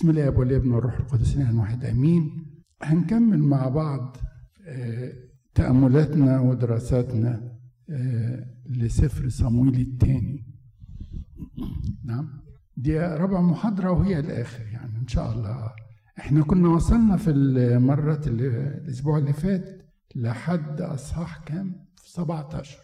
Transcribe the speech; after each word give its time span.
بسم 0.00 0.10
الله 0.10 0.28
ابو 0.28 0.42
الابن 0.42 0.72
والروح 0.72 1.00
القدس 1.00 1.36
الان 1.36 1.58
واحد 1.58 1.84
آمين. 1.84 2.46
هنكمل 2.82 3.38
مع 3.38 3.68
بعض 3.68 4.16
آه، 4.66 5.12
تأملاتنا 5.54 6.40
ودراساتنا 6.40 7.58
آه، 7.90 8.46
لسفر 8.66 9.28
صمويل 9.28 9.80
الثاني. 9.80 10.46
نعم. 12.04 12.28
دي 12.76 12.98
رابع 12.98 13.40
محاضرة 13.40 13.90
وهي 13.90 14.18
الآخر 14.18 14.62
يعني 14.62 14.98
إن 14.98 15.08
شاء 15.08 15.32
الله. 15.32 15.70
إحنا 16.18 16.42
كنا 16.44 16.68
وصلنا 16.68 17.16
في 17.16 17.30
المرة 17.30 18.20
الأسبوع 18.26 19.18
اللي 19.18 19.32
فات 19.32 19.82
لحد 20.16 20.80
أصحاح 20.80 21.44
كام؟ 21.44 21.86
17 22.04 22.78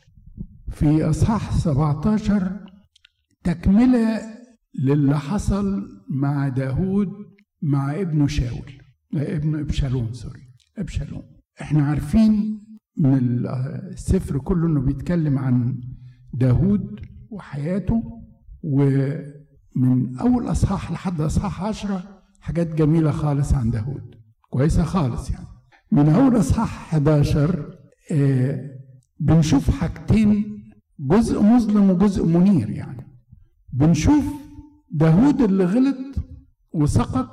في 0.70 1.04
أصحاح 1.04 1.56
17 1.56 2.60
تكملة 3.44 4.20
للي 4.78 5.18
حصل 5.18 5.88
مع 6.08 6.48
داود 6.48 7.08
مع 7.62 7.94
ابنه 8.00 8.26
شاول. 8.26 8.72
لا 9.12 9.36
ابنه 9.36 9.60
إبشالوم 9.60 10.12
سوري 10.12 10.42
إبشالوم. 10.78 11.22
إحنا 11.60 11.86
عارفين 11.86 12.60
من 12.98 13.18
السفر 13.92 14.38
كله 14.38 14.66
إنه 14.66 14.80
بيتكلم 14.80 15.38
عن 15.38 15.80
داود 16.34 17.00
وحياته 17.30 18.02
ومن 18.62 20.16
أول 20.20 20.50
أصحاح 20.50 20.92
لحد 20.92 21.20
أصحاح 21.20 21.62
عشرة 21.62 22.22
حاجات 22.40 22.74
جميلة 22.74 23.10
خالص 23.10 23.54
عن 23.54 23.70
داود 23.70 24.14
كويسة 24.50 24.82
خالص 24.84 25.30
يعني. 25.30 25.46
من 25.92 26.08
أول 26.08 26.38
أصحاح 26.38 26.94
11 26.94 27.76
آه 28.12 28.70
بنشوف 29.20 29.70
حاجتين 29.70 30.62
جزء 31.00 31.42
مظلم 31.42 31.90
وجزء 31.90 32.26
منير 32.26 32.70
يعني. 32.70 33.06
بنشوف 33.72 34.24
داود 35.00 35.42
اللي 35.42 35.64
غلط 35.64 35.96
وسقط 36.72 37.28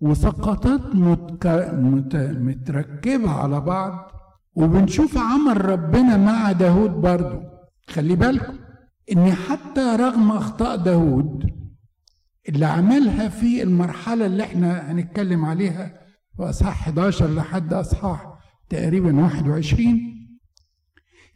وسقطات 0.00 0.94
متك... 0.94 1.46
مت... 1.74 2.16
متركبة 2.16 3.30
على 3.30 3.60
بعض 3.60 4.10
وبنشوف 4.54 5.18
عمل 5.18 5.64
ربنا 5.64 6.16
مع 6.16 6.52
داود 6.52 6.90
برضو. 6.90 7.40
خلي 7.88 8.16
بالكم 8.16 8.54
إن 9.12 9.32
حتى 9.32 9.80
رغم 9.96 10.30
أخطاء 10.32 10.76
داود 10.76 11.50
اللي 12.48 12.66
عملها 12.66 13.28
في 13.28 13.62
المرحلة 13.62 14.26
اللي 14.26 14.42
إحنا 14.42 14.92
هنتكلم 14.92 15.44
عليها 15.44 15.92
في 16.36 16.42
أصحاح 16.42 16.82
11 16.88 17.34
لحد 17.34 17.72
أصحاح 17.72 18.26
تقريبا 18.68 19.20
21 19.22 19.86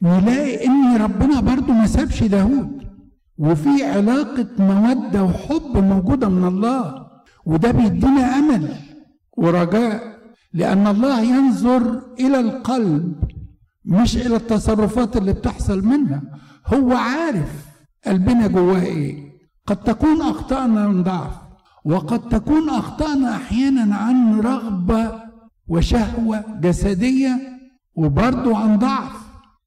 نلاقي 0.03 0.67
إن 0.67 0.97
ربنا 1.03 1.41
برضو 1.41 1.73
ما 1.73 1.87
سابش 1.87 2.23
داود 2.23 2.78
وفي 3.39 3.85
علاقة 3.85 4.47
مودة 4.59 5.25
وحب 5.25 5.77
موجودة 5.77 6.29
من 6.29 6.49
الله 6.49 7.07
وده 7.47 7.71
بيدينا 7.71 8.39
أمل 8.39 8.69
ورجاء 9.37 10.19
لأن 10.53 10.87
الله 10.87 11.21
ينظر 11.23 12.03
إلى 12.21 12.41
القلب 12.41 13.15
مش 13.85 14.17
إلى 14.17 14.37
التصرفات 14.37 15.17
اللي 15.17 15.33
بتحصل 15.33 15.85
منا. 15.85 16.23
هو 16.67 16.93
عارف 16.93 17.67
قلبنا 18.07 18.47
جواه 18.47 18.83
إيه. 18.83 19.29
قد 19.67 19.77
تكون 19.77 20.21
أخطأنا 20.21 20.89
من 20.89 21.03
ضعف 21.03 21.33
وقد 21.85 22.29
تكون 22.29 22.69
أخطأنا 22.71 23.37
أحيانا 23.37 23.97
عن 23.97 24.41
رغبة 24.41 25.13
وشهوة 25.69 26.45
جسدية 26.61 27.39
وبرضه 27.95 28.57
عن 28.57 28.79
ضعف. 28.79 29.13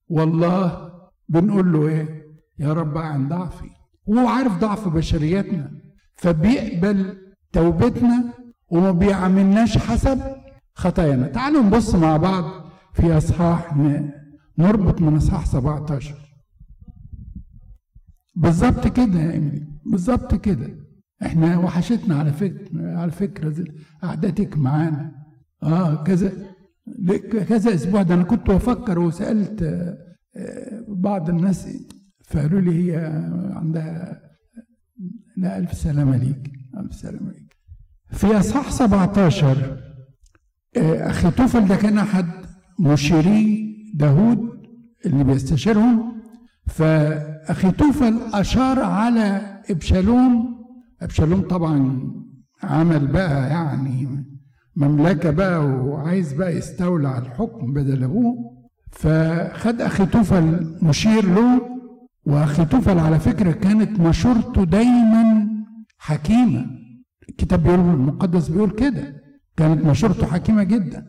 والله 0.09 0.89
بنقول 1.29 1.73
له 1.73 1.87
إيه؟ 1.87 2.20
يا 2.61 2.73
رب 2.73 2.97
عن 2.97 3.27
ضعفي. 3.29 3.69
وهو 4.05 4.27
عارف 4.27 4.57
ضعف 4.59 4.87
بشريتنا 4.87 5.71
فبيقبل 6.15 7.17
توبتنا 7.51 8.33
وما 8.71 8.91
بيعملناش 8.91 9.77
حسب 9.77 10.19
خطايانا. 10.73 11.27
تعالوا 11.27 11.63
نبص 11.63 11.95
مع 11.95 12.17
بعض 12.17 12.43
في 12.93 13.17
إصحاح 13.17 13.77
نربط 14.57 15.01
من 15.01 15.15
إصحاح 15.15 15.45
17 15.45 16.15
بالظبط 18.35 18.87
كده 18.87 19.19
يا 19.21 19.31
إيميلي 19.31 19.67
بالظبط 19.85 20.35
كده. 20.35 20.69
إحنا 21.25 21.57
وحشتنا 21.57 22.15
على 22.19 22.33
فكره 22.33 22.97
على 22.97 23.11
فكرة 23.11 23.65
قعدتك 24.03 24.57
معانا. 24.57 25.11
آه 25.63 26.03
كذا 26.03 26.31
كذا 27.31 27.73
أسبوع 27.73 28.01
ده 28.01 28.13
أنا 28.15 28.23
كنت 28.23 28.51
بفكر 28.51 28.99
وسألت 28.99 29.63
بعض 30.87 31.29
الناس 31.29 31.67
فقالوا 32.31 32.61
لي 32.61 32.71
هي 32.93 32.97
عندها 33.55 34.21
لا 35.37 35.57
ألف 35.57 35.73
سلامة 35.73 36.17
ليك 36.17 36.51
ألف 36.77 36.93
سلامة 36.93 37.31
ليك 37.31 37.55
في 38.11 38.27
أصحاح 38.39 38.71
17 38.71 39.77
أخي 40.77 41.31
توفل 41.31 41.67
ده 41.67 41.75
كان 41.75 41.97
أحد 41.97 42.25
مشيري 42.79 43.71
داود 43.95 44.51
اللي 45.05 45.23
بيستشيرهم. 45.23 46.21
فأخي 46.67 47.71
توفل 47.71 48.19
أشار 48.33 48.79
على 48.79 49.41
إبشالوم. 49.69 50.55
إبشالوم 51.01 51.41
طبعا 51.41 52.01
عمل 52.63 53.07
بقى 53.07 53.49
يعني 53.49 54.25
مملكة 54.75 55.29
بقى 55.31 55.65
وعايز 55.65 56.33
بقى 56.33 56.57
يستولى 56.57 57.07
على 57.07 57.25
الحكم 57.25 57.73
بدل 57.73 58.03
أبوه. 58.03 58.35
فخد 58.91 59.81
أخي 59.81 60.05
توفل 60.05 60.77
مشير 60.81 61.25
له. 61.25 61.61
وأخي 62.25 62.65
توفل 62.65 62.99
على 62.99 63.19
فكرة 63.19 63.51
كانت 63.51 63.99
مشورته 63.99 64.63
دايما 64.63 65.47
حكيمة. 65.97 66.65
الكتاب 67.29 67.63
بيقول 67.63 67.79
المقدس 67.79 68.47
بيقول 68.47 68.71
كده. 68.71 69.21
كانت 69.57 69.85
مشورته 69.85 70.25
حكيمة 70.27 70.63
جدا. 70.63 71.05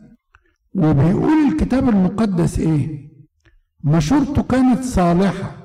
وبيقول 0.75 1.33
الكتاب 1.51 1.89
المقدس 1.89 2.59
إيه؟ 2.59 3.09
مشورته 3.83 4.41
كانت 4.43 4.83
صالحة. 4.83 5.55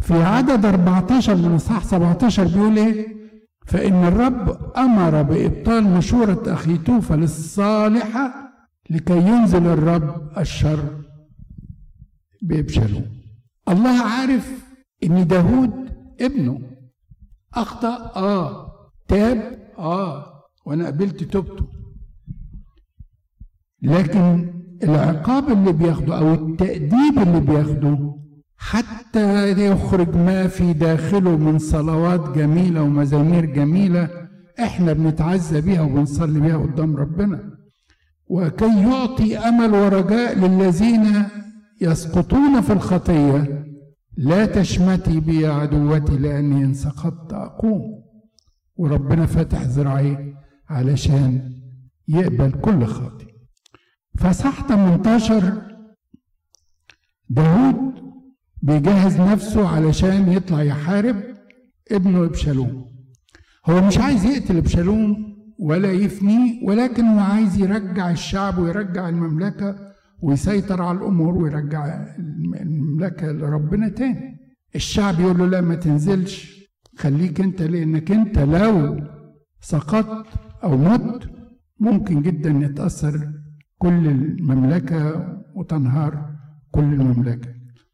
في 0.00 0.14
عدد 0.14 0.64
14 0.66 1.34
من 1.36 1.54
أصحاح 1.54 1.84
17 1.84 2.44
بيقول 2.44 2.78
إيه؟ 2.78 3.16
فإن 3.66 4.04
الرب 4.04 4.48
أمر 4.76 5.22
بإبطال 5.22 5.84
مشورة 5.84 6.42
أخي 6.46 6.78
توفل 6.78 7.22
الصالحة 7.22 8.34
لكي 8.90 9.16
ينزل 9.16 9.66
الرب 9.66 10.38
الشر 10.38 10.78
بابشالوم 12.42 13.04
الله 13.68 14.02
عارف 14.02 14.64
إن 15.04 15.26
داود 15.26 15.72
ابنه. 16.20 16.60
أخطأ 17.54 18.12
آه. 18.16 18.72
تاب 19.08 19.58
آه. 19.78 20.42
وأنا 20.66 20.86
قبلت 20.86 21.22
توبته. 21.24 21.66
لكن 23.82 24.52
العقاب 24.82 25.52
اللي 25.52 25.72
بياخده 25.72 26.18
أو 26.18 26.34
التأديب 26.34 27.18
اللي 27.18 27.40
بياخده 27.40 28.14
حتى 28.56 29.50
يخرج 29.70 30.16
ما 30.16 30.46
في 30.46 30.72
داخله 30.72 31.36
من 31.36 31.58
صلوات 31.58 32.30
جميلة 32.38 32.82
ومزامير 32.82 33.44
جميلة 33.44 34.08
إحنا 34.60 34.92
بنتعزى 34.92 35.60
بيها 35.60 35.82
وبنصلي 35.82 36.40
بيها 36.40 36.56
قدام 36.56 36.96
ربنا. 36.96 37.50
وكي 38.28 38.80
يعطي 38.82 39.38
أمل 39.38 39.74
ورجاء 39.74 40.38
للذين 40.38 41.24
يسقطون 41.80 42.60
في 42.60 42.72
الخطية. 42.72 43.66
لا 44.16 44.46
تشمتي 44.46 45.20
بي 45.20 45.46
عدوتي 45.46 46.16
لأني 46.16 46.64
ان 46.64 46.74
سقطت 46.74 47.32
أقوم. 47.32 47.82
وربنا 48.76 49.26
فتح 49.26 49.62
ذراعيه 49.62 50.34
علشان 50.68 51.52
يقبل 52.08 52.50
كل 52.52 52.86
خاطئ. 52.86 53.26
فصح 54.18 54.66
18 54.66 55.62
داود 57.28 57.94
بيجهز 58.62 59.20
نفسه 59.20 59.68
علشان 59.68 60.32
يطلع 60.32 60.62
يحارب 60.62 61.16
ابنه 61.90 62.24
إبشالوم. 62.24 62.86
هو 63.66 63.80
مش 63.86 63.98
عايز 63.98 64.24
يقتل 64.24 64.56
إبشالوم 64.56 65.36
ولا 65.58 65.92
يفنيه 65.92 66.66
ولكن 66.68 67.04
هو 67.04 67.18
عايز 67.18 67.58
يرجع 67.58 68.10
الشعب 68.10 68.58
ويرجع 68.58 69.08
المملكة 69.08 69.76
ويسيطر 70.22 70.82
على 70.82 70.98
الأمور 70.98 71.36
ويرجع 71.36 72.06
المملكه 72.60 73.32
لربنا 73.32 73.88
تاني. 73.88 74.36
الشعب 74.74 75.20
يقول 75.20 75.38
له 75.38 75.46
لا 75.46 75.60
ما 75.60 75.74
تنزلش. 75.74 76.56
خليك 76.96 77.40
انت 77.40 77.62
لأنك 77.62 78.12
انت 78.12 78.38
لو 78.38 79.00
سقطت 79.60 80.26
أو 80.64 80.76
مت 80.76 81.30
ممكن 81.80 82.22
جدا 82.22 82.50
يتأثر 82.50 83.32
كل 83.78 84.06
المملكة 84.08 85.26
وتنهار 85.54 86.36
كل 86.70 86.84
المملكة. 86.84 87.48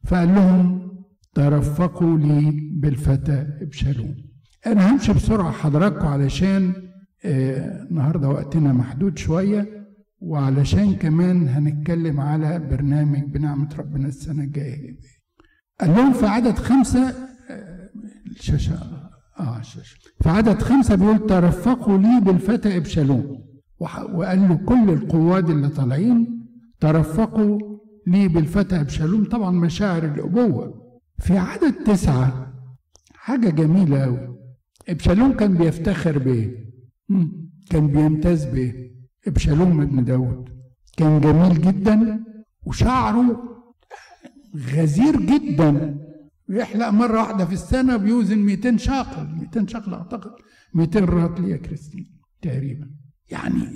فقال 0.04 0.28
لهم 0.34 0.82
ترفقوا 1.34 2.18
لي 2.18 2.70
بالفتى 2.80 3.46
ابشالوم 3.62 4.14
أنا 4.66 4.92
همشي 4.92 5.12
بسرعة 5.12 5.50
حضراتكم 5.50 6.06
علشان 6.06 6.72
آه 7.24 7.82
النهارده 7.90 8.28
وقتنا 8.28 8.72
محدود 8.72 9.18
شوية. 9.18 9.81
وعلشان 10.22 10.94
كمان 10.94 11.48
هنتكلم 11.48 12.20
على 12.20 12.58
برنامج 12.58 13.22
بنعمة 13.22 13.68
ربنا 13.78 14.08
السنة 14.08 14.44
الجاية. 14.44 14.96
قال 15.80 15.90
لهم 15.90 16.12
في 16.12 16.26
عدد 16.26 16.58
خمسة 16.58 17.14
الشاشة 18.26 18.78
آه 19.40 19.62
في 20.20 20.28
عدد 20.28 20.62
خمسة 20.62 20.94
بيقول 20.94 21.26
ترفقوا 21.26 21.98
لي 21.98 22.20
بالفتى 22.20 22.76
إبشالوم. 22.76 23.44
وقال 24.14 24.48
له 24.48 24.56
كل 24.56 24.90
القواد 24.90 25.50
اللي 25.50 25.68
طالعين 25.68 26.46
ترفقوا 26.80 27.78
لي 28.06 28.28
بالفتى 28.28 28.80
إبشالوم. 28.80 29.24
طبعا 29.24 29.50
مشاعر 29.50 30.04
الأبوة. 30.04 30.82
في 31.18 31.38
عدد 31.38 31.72
تسعة 31.86 32.52
حاجة 33.14 33.50
جميلة 33.50 34.04
أوي. 34.04 34.38
إبشالوم 34.88 35.32
كان 35.32 35.54
بيفتخر 35.54 36.18
بإيه؟ 36.18 36.72
كان 37.70 37.86
بيمتاز 37.86 38.44
بإيه؟ 38.44 38.92
ابشالوم 39.26 39.80
ابن 39.80 40.04
داود. 40.04 40.48
كان 40.96 41.20
جميل 41.20 41.60
جدا 41.60 42.24
وشعره 42.62 43.42
غزير 44.56 45.20
جدا. 45.20 45.98
بيحلق 46.48 46.88
مرة 46.88 47.20
واحدة 47.22 47.44
في 47.44 47.52
السنة 47.52 47.96
بيوزن 47.96 48.38
200 48.38 48.76
شاقل 48.76 49.26
200 49.34 49.66
شاقل 49.66 49.94
أعتقد. 49.94 50.30
200 50.74 51.04
راتل 51.04 51.44
يا 51.44 51.56
كريستين 51.56 52.20
تقريبا. 52.42 52.90
يعني 53.30 53.68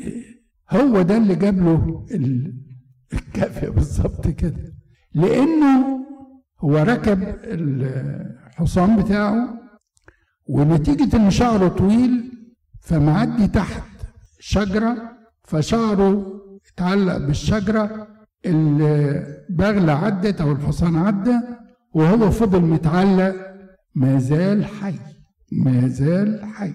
هو 0.71 1.03
ده 1.03 1.17
اللي 1.17 1.35
جاب 1.35 1.59
له 1.59 2.07
الكافية 3.13 3.69
بالظبط 3.69 4.29
كده. 4.29 4.75
لأنه 5.15 6.07
هو 6.61 6.77
ركب 6.77 7.23
الحصان 7.45 9.03
بتاعه 9.03 9.61
ونتيجة 10.47 11.17
إن 11.17 11.31
شعره 11.31 11.69
طويل 11.69 12.33
فمعدي 12.81 13.49
تحت 13.49 13.83
شجرة 14.39 15.16
فشعره 15.47 16.27
اتعلق 16.73 17.17
بالشجرة 17.17 18.09
البغلة 18.47 19.93
عدت 19.93 20.41
أو 20.41 20.53
الحصان 20.53 20.97
عدى 20.97 21.39
وهو 21.95 22.31
فضل 22.31 22.61
متعلق 22.63 23.35
ما 23.95 24.19
زال 24.19 24.65
حي 24.65 24.95
ما 25.53 25.89
زال 25.89 26.45
حي 26.45 26.73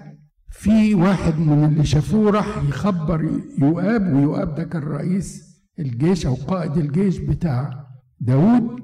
في 0.52 0.96
واحد 0.96 1.40
من 1.40 1.66
اللي 1.66 1.86
شافوه 1.86 2.32
راح 2.32 2.58
يخبر 2.70 3.30
يؤاب 3.60 4.14
ويؤاب 4.14 4.56
ده 4.56 4.64
كان 4.64 4.82
رئيس 4.84 5.52
الجيش 5.80 6.26
أو 6.26 6.34
قائد 6.34 6.78
الجيش 6.78 7.18
بتاع 7.18 7.88
داود 8.20 8.80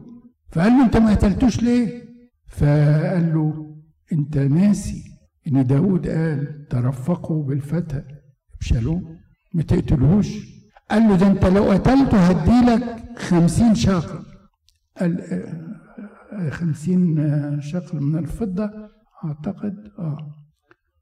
فقال 0.51 0.71
له 0.71 0.85
أنت 0.85 0.97
ما 0.97 1.11
قتلتوش 1.11 1.63
ليه؟ 1.63 2.03
فقال 2.47 3.33
له 3.33 3.75
أنت 4.13 4.37
ناسي 4.37 5.03
إن 5.47 5.67
داود 5.67 6.07
قال 6.07 6.67
ترفقوا 6.69 7.43
بالفتى 7.43 8.03
ابشالوم 8.55 9.16
ما 9.57 9.63
تقتلهوش. 9.63 10.27
قال 10.91 11.03
له 11.03 11.15
ده 11.17 11.27
انت 11.27 11.45
لو 11.45 11.63
قتلته 11.71 12.17
هديلك 12.17 13.03
خمسين 13.17 13.75
شاقل 13.75 14.19
قال 14.99 15.21
آه، 15.21 16.49
خمسين 16.49 17.01
شاقل 17.61 17.99
من 18.01 18.17
الفضة 18.17 18.69
أعتقد 19.25 19.75
آه 19.99 20.17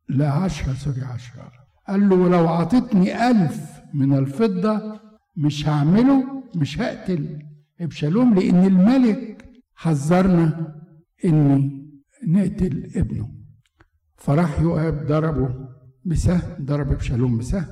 لا 0.10 0.30
عشرة 0.31 0.74
سوري 0.74 1.02
عشرة. 1.02 1.52
قال 1.88 2.10
له 2.10 2.16
ولو 2.16 2.48
اعطيتني 2.48 3.30
ألف 3.31 3.81
من 3.94 4.13
الفضة 4.18 5.00
مش 5.38 5.68
هعمله 5.68 6.44
مش 6.56 6.80
هقتل. 6.80 7.40
ابشالوم 7.81 8.34
لأن 8.34 8.63
الملك 8.66 9.46
حذرنا 9.75 10.75
إني 11.25 11.86
نقتل 12.28 12.92
ابنه. 12.96 13.30
فراح 14.18 14.60
يؤاب 14.60 15.06
ضربه 15.08 15.50
بسهم 16.06 16.66
ضرب 16.66 16.92
ابشالوم 16.92 17.38
بسهم. 17.38 17.66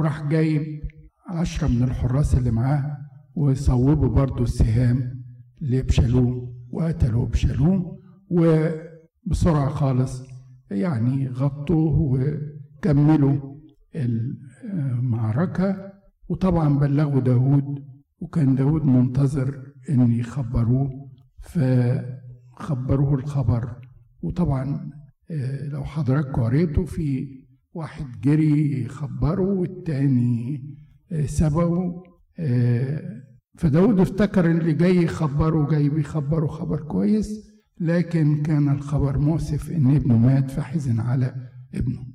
وراح 0.00 0.28
جايب 0.28 0.80
عشرة 1.26 1.68
من 1.68 1.82
الحراس 1.82 2.34
اللي 2.34 2.50
معاه 2.50 2.96
وصوبوا 3.34 4.08
برضه 4.08 4.42
السهام 4.42 5.24
لابشالوم 5.60 6.54
وقتلوا 6.70 7.26
ابشالوم 7.26 7.98
وبسرعة 8.30 9.68
خالص 9.68 10.22
يعني 10.70 11.28
غطوه 11.28 11.98
وكملوا 12.00 13.56
المعركة. 13.94 15.92
وطبعا 16.28 16.78
بلغوا 16.78 17.20
داود 17.20 17.84
وكان 18.20 18.54
داود 18.54 18.84
منتظر 18.84 19.62
ان 19.90 20.12
يخبروه 20.12 21.10
فخبروه 21.40 23.14
الخبر. 23.14 23.76
وطبعا 24.22 24.90
آه، 25.30 25.68
لو 25.68 25.84
حضراتكم 25.84 26.42
قريتوا 26.42 26.86
في 26.86 27.39
واحد 27.74 28.20
جري 28.20 28.88
خبره 28.88 29.42
والتاني 29.42 30.64
آه، 31.12 31.26
سبقه 31.26 32.02
آه، 32.38 33.22
فداود 33.58 34.00
افتكر 34.00 34.50
اللي 34.50 34.72
جاي 34.72 34.96
يخبره 34.96 35.68
جاي 35.70 35.88
بيخبره 35.88 36.46
خبر 36.46 36.80
كويس 36.80 37.50
لكن 37.80 38.42
كان 38.42 38.68
الخبر 38.68 39.18
مؤسف 39.18 39.70
إن 39.70 39.96
ابنه 39.96 40.18
مات 40.18 40.50
فحزن 40.50 41.00
على 41.00 41.34
ابنه. 41.74 42.06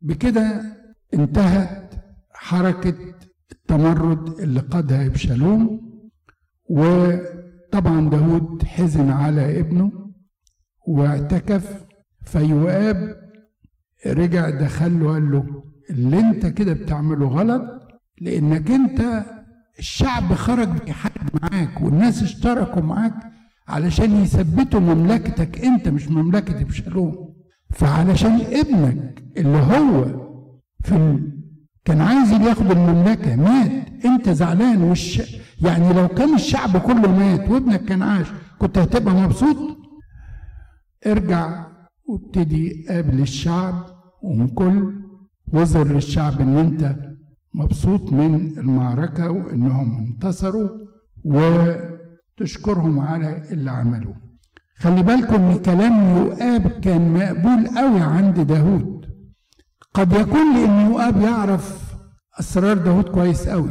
بكده 0.00 0.62
انتهت 1.14 1.94
حركة 2.30 2.94
التمرد 3.52 4.40
اللي 4.40 4.60
قادها 4.60 5.06
إبشالوم 5.06 5.92
وطبعا 6.64 8.10
داود 8.10 8.62
حزن 8.62 9.10
على 9.10 9.60
ابنه 9.60 9.92
واعتكف 10.86 11.84
فيواب 12.24 13.22
رجع 14.06 14.50
دخل 14.50 15.00
له 15.00 15.12
قال 15.12 15.30
له 15.30 15.62
اللي 15.90 16.20
انت 16.20 16.46
كده 16.46 16.72
بتعمله 16.72 17.26
غلط 17.28 17.62
لأنك 18.20 18.70
انت 18.70 19.24
الشعب 19.78 20.34
خرج 20.34 20.68
بيحارب 20.68 21.28
معاك 21.42 21.80
والناس 21.80 22.22
اشتركوا 22.22 22.82
معاك 22.82 23.14
علشان 23.68 24.12
يثبتوا 24.22 24.80
مملكتك 24.80 25.64
انت 25.64 25.88
مش 25.88 26.08
مملكة 26.08 26.60
ابشالوم 26.62 27.34
فعلشان 27.70 28.40
ابنك 28.40 29.24
اللي 29.36 29.58
هو 29.58 30.04
في 30.84 31.18
كان 31.84 32.00
عايز 32.00 32.32
ياخد 32.32 32.70
المملكة 32.70 33.36
مات. 33.36 33.70
انت 34.04 34.28
زعلان 34.28 34.82
وش 34.82 35.22
يعني 35.60 35.92
لو 35.92 36.08
كان 36.08 36.34
الشعب 36.34 36.76
كله 36.76 37.18
مات 37.18 37.48
وابنك 37.48 37.84
كان 37.84 38.02
عاش 38.02 38.26
كنت 38.58 38.78
هتبقى 38.78 39.14
مبسوط؟ 39.14 39.56
ارجع 41.06 41.66
وابتدي 42.08 42.86
قابل 42.88 43.20
الشعب 43.20 43.84
ومن 44.22 44.48
كل 44.48 44.92
وظهر 45.52 45.86
للشعب 45.86 46.40
إن 46.40 46.56
أنت 46.56 46.96
مبسوط 47.54 48.12
من 48.12 48.58
المعركة 48.58 49.30
وإنهم 49.30 49.98
انتصروا 49.98 50.68
وتشكرهم 51.24 52.98
على 53.00 53.42
اللي 53.52 53.70
عملوه. 53.70 54.14
خلي 54.76 55.02
بالكم 55.02 55.34
إن 55.34 55.58
كلام 55.58 56.16
يؤاب 56.16 56.68
كان 56.68 57.12
مقبول 57.14 57.78
قوي 57.78 58.00
عند 58.00 58.40
داود 58.40 59.06
قد 59.94 60.12
يكون 60.12 60.54
لأن 60.54 60.90
يؤاب 60.90 61.16
يعرف 61.20 61.94
أسرار 62.40 62.78
داود 62.78 63.04
كويس 63.08 63.48
قوي 63.48 63.70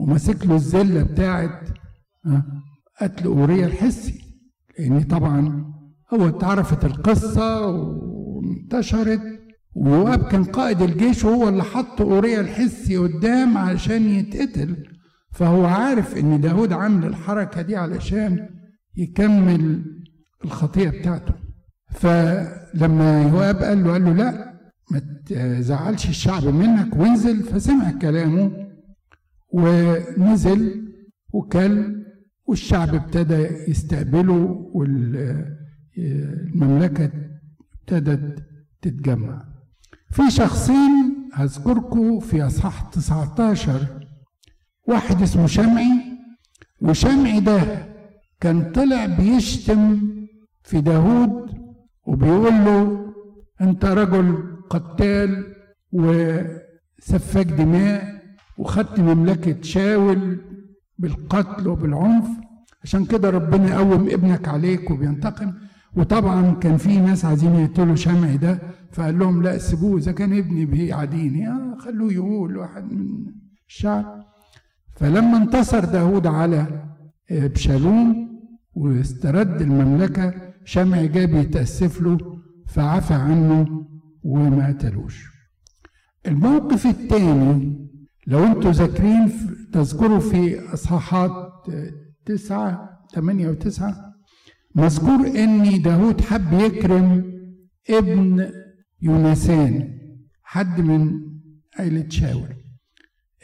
وماسك 0.00 0.46
له 0.46 0.54
الزلة 0.54 1.02
بتاعت 1.02 1.68
قتل 3.00 3.26
أوريا 3.26 3.66
الحسي. 3.66 4.22
لأن 4.78 5.02
طبعا 5.02 5.72
هو 6.14 6.28
اتعرفت 6.28 6.84
القصة 6.84 7.66
وانتشرت 7.66 9.31
ويؤاب 9.74 10.22
كان 10.22 10.44
قائد 10.44 10.82
الجيش 10.82 11.24
وهو 11.24 11.48
اللي 11.48 11.62
حط 11.62 12.00
أوريا 12.00 12.40
الحسي 12.40 12.96
قدام 12.96 13.58
علشان 13.58 14.02
يتقتل. 14.02 14.76
فهو 15.32 15.64
عارف 15.64 16.16
إن 16.16 16.40
داود 16.40 16.72
عامل 16.72 17.06
الحركة 17.06 17.62
دي 17.62 17.76
علشان 17.76 18.48
يكمل 18.96 19.84
الخطيئة 20.44 20.90
بتاعته. 21.00 21.34
فلما 21.90 23.22
يؤاب 23.22 23.56
قال 23.56 23.84
له 23.84 23.92
قال 23.92 24.04
له 24.04 24.12
لا 24.12 24.52
ما 24.90 25.00
تزعلش 25.26 26.08
الشعب 26.08 26.44
منك 26.44 26.96
وانزل. 26.96 27.42
فسمع 27.42 27.90
كلامه 27.90 28.50
ونزل 29.52 30.92
وكل 31.32 32.02
والشعب 32.46 32.94
ابتدى 32.94 33.70
يستقبله 33.70 34.70
والمملكة 35.96 37.10
ابتدت 37.74 38.42
تتجمع. 38.82 39.51
في 40.12 40.30
شخصين 40.30 41.28
هذكركم 41.34 42.20
في 42.20 42.42
أصحاح 42.46 42.82
19 42.82 43.86
واحد 44.88 45.22
اسمه 45.22 45.46
شمعي. 45.46 45.92
وشمعي 46.80 47.40
ده 47.40 47.86
كان 48.40 48.72
طلع 48.72 49.06
بيشتم 49.06 50.00
في 50.62 50.80
داود 50.80 51.50
وبيقول 52.06 52.52
له 52.54 53.06
أنت 53.60 53.84
رجل 53.84 54.56
قتال 54.70 55.54
وسفاك 55.92 57.46
دماء 57.46 58.22
وخدت 58.58 59.00
مملكة 59.00 59.62
شاول 59.62 60.38
بالقتل 60.98 61.68
وبالعنف 61.68 62.26
عشان 62.82 63.04
كده 63.04 63.30
ربنا 63.30 63.68
يقوم 63.74 64.08
ابنك 64.10 64.48
عليك 64.48 64.90
وبينتقم. 64.90 65.52
وطبعا 65.96 66.54
كان 66.54 66.76
في 66.76 67.00
ناس 67.00 67.24
عايزين 67.24 67.54
يقتلوا 67.54 67.94
شمعي 67.94 68.36
ده 68.36 68.58
فقال 68.92 69.18
لهم 69.18 69.42
لا 69.42 69.58
سيبوه 69.58 69.98
إذا 69.98 70.12
كان 70.12 70.38
ابني 70.38 70.64
آه 71.48 71.76
خلوه 71.78 72.12
يقول 72.12 72.56
واحد 72.56 72.92
من 72.92 73.26
الشعب. 73.68 74.24
فلما 74.96 75.36
انتصر 75.36 75.84
داود 75.84 76.26
على 76.26 76.66
إبشالوم 77.30 78.28
واسترد 78.74 79.62
المملكة 79.62 80.34
شمعي 80.64 81.08
جاب 81.08 81.34
يتاسف 81.34 82.00
له 82.02 82.18
فعفى 82.66 83.14
عنه 83.14 83.84
وما 84.24 84.68
قتلوش. 84.68 85.24
الموقف 86.26 86.86
الثاني 86.86 87.78
لو 88.26 88.44
أنتوا 88.44 88.72
ذاكرين 88.72 89.32
تذكروا 89.72 90.18
في 90.18 90.72
أصحاحات 90.74 91.30
تسعة 92.26 92.88
ثمانية 93.14 93.48
وتسعة 93.48 94.11
مذكور 94.74 95.26
ان 95.26 95.82
داود 95.82 96.20
حب 96.20 96.52
يكرم 96.52 97.24
ابن 97.90 98.46
يونسان 99.02 99.88
حد 100.42 100.80
من 100.80 101.20
عيلة 101.78 102.04
شاول. 102.08 102.48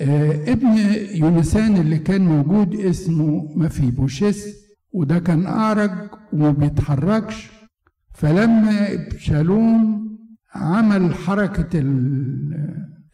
آه 0.01 0.53
ابن 0.53 0.69
يونسان 1.15 1.77
اللي 1.77 1.99
كان 1.99 2.21
موجود 2.25 2.75
اسمه 2.75 3.53
مفيبوشيس 3.57 4.47
وده 4.93 5.19
كان 5.19 5.47
أعرج 5.47 5.91
وما 6.33 6.51
بيتحركش. 6.51 7.51
فلما 8.15 8.89
شالوم 9.19 9.99
عمل 10.55 11.15
حركة 11.15 11.79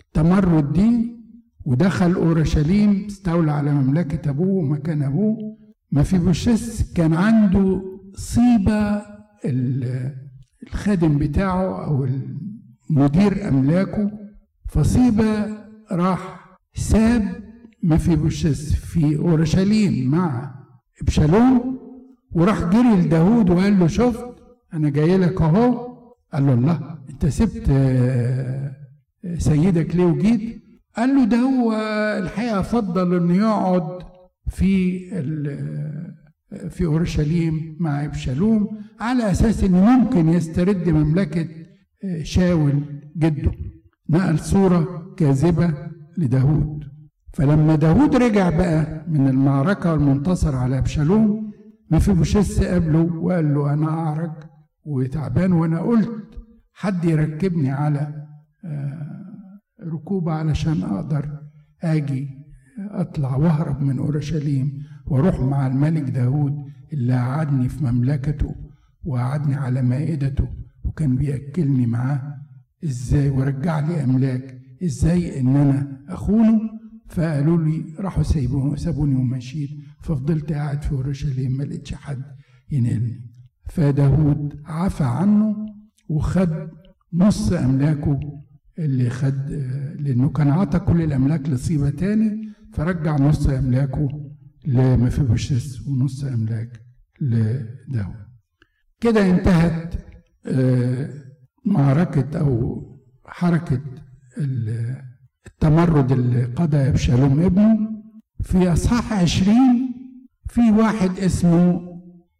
التمرد 0.01 0.73
دي 0.73 1.15
ودخل 1.65 2.13
أورشليم 2.15 3.05
استولى 3.07 3.53
على 3.53 3.75
مملكة 3.75 4.31
أبوه 4.31 4.49
ومكان 4.65 5.03
أبوه. 5.03 5.57
مفيبوشيس 5.93 6.93
كان 6.93 7.15
عنده 7.15 7.83
صيبة 8.15 9.03
الخادم 10.67 11.19
بتاعه 11.19 11.85
أو 11.87 12.09
مدير 12.91 13.49
أملاكه 13.49 14.11
فصيبة 14.69 15.47
راح 15.93 16.41
ساب 16.75 17.45
مفيبوشيس 17.83 18.75
في 18.75 19.17
أورشليم 19.17 20.11
مع 20.11 20.55
ابشالوم 21.03 21.79
وراح 22.33 22.59
جري 22.65 22.97
لداود 23.03 23.51
وقال 23.51 23.79
له 23.79 23.87
شفت 23.87 24.27
أنا 24.75 24.91
جاي 24.91 25.17
لك 25.17 25.43
أهو. 25.43 25.95
قال 26.33 26.47
له 26.47 26.53
الله 26.55 26.99
أنت 27.11 27.27
سبت 27.27 27.67
سيدك 29.39 29.97
ليه 29.97 30.05
وجيت؟ 30.05 30.63
قال 30.97 31.09
له 31.15 31.25
ده 31.25 31.37
هو 31.37 31.73
الحقيقة 32.23 32.63
فضل 32.63 33.15
إنه 33.17 33.35
يقعد 33.37 34.03
في 34.49 34.99
في 36.71 36.85
اورشليم 36.85 37.77
مع 37.81 38.05
ابشالوم 38.05 38.69
على 39.01 39.31
أساس 39.31 39.65
انه 39.65 39.85
ممكن 39.99 40.29
يسترد 40.29 40.89
مملكة 40.89 41.49
شاول 42.23 42.83
جده. 43.17 43.53
نقل 44.11 44.39
صورة 44.39 45.15
كاذبة 45.17 45.75
لداود 46.19 46.85
فلما 47.33 47.75
داود 47.77 48.17
رجع 48.17 48.51
بقى 48.51 49.05
من 49.09 49.29
المعركة 49.29 49.93
والمنتصر 49.93 50.57
على 50.57 50.79
ابشالوم 50.79 51.53
مفيبوشيس 51.91 52.63
قابله 52.63 52.99
وقال 53.17 53.55
له 53.55 53.73
أنا 53.75 53.89
أعرج 53.89 54.33
وتعبان 54.85 55.53
وأنا 55.53 55.81
قلت 55.81 56.11
حد 56.73 57.05
يركبني 57.05 57.71
على 57.71 58.27
ركوبة 59.93 60.33
علشان 60.33 60.83
أقدر 60.83 61.29
آجي 61.83 62.29
أطلع 62.91 63.37
وأهرب 63.37 63.83
من 63.83 63.99
اورشليم. 63.99 64.73
وأروح 65.07 65.41
مع 65.41 65.67
الملك 65.67 66.03
داود 66.03 66.65
اللي 66.93 67.15
قعدني 67.15 67.69
في 67.69 67.85
مملكته 67.85 68.55
وقعدني 69.05 69.55
على 69.55 69.83
مائدته 69.83 70.49
وكان 70.85 71.17
بياكلني 71.17 71.87
معاه. 71.87 72.35
إزاي؟ 72.85 73.31
ورجع 73.31 73.81
لي 73.81 74.05
أملاك. 74.05 74.59
إزاي 74.85 75.41
إن 75.41 75.57
أنا 75.57 76.01
أخونه؟ 76.09 76.61
فقالوا 77.09 77.65
لي 77.65 77.85
راحوا 77.99 78.23
سيبوني 78.23 78.77
سابوني 78.77 79.15
ومشيت. 79.15 79.71
ففضلت 80.03 80.53
قاعد 80.53 80.83
في 80.83 80.93
أورشليم 80.93 81.57
ما 81.57 81.63
لقيتش 81.63 81.95
حد 81.95 82.23
ينقلني 82.71 83.21
فداود 83.69 84.61
عفى 84.65 85.05
عنه 85.05 85.57
وخد 86.09 86.69
نص 87.13 87.53
أملاكه 87.53 88.21
اللي 88.79 89.11
خد 89.11 89.51
لأنه 89.99 90.29
كان 90.29 90.49
عطى 90.49 90.79
كل 90.79 91.03
الأملاك 91.03 91.49
لصيبة 91.49 91.91
تاني 91.91 92.49
فرجع 92.73 93.17
نص 93.17 93.49
أملاكه 93.49 94.09
لمفيبوشيس 94.67 95.87
ونص 95.89 96.25
أملاك 96.25 96.81
لداود 97.21 98.25
كده 99.01 99.31
انتهت 99.31 99.95
معركة 101.67 102.39
أو 102.39 102.83
حركة 103.27 103.81
التمرد 105.47 106.13
اللي 106.13 106.45
قضى 106.45 106.77
أبشالوم 106.77 107.41
ابنه. 107.43 107.95
في 108.43 108.73
أصحاح 108.73 109.13
عشرين 109.13 109.95
في 110.49 110.61
واحد 110.71 111.19
اسمه 111.19 111.81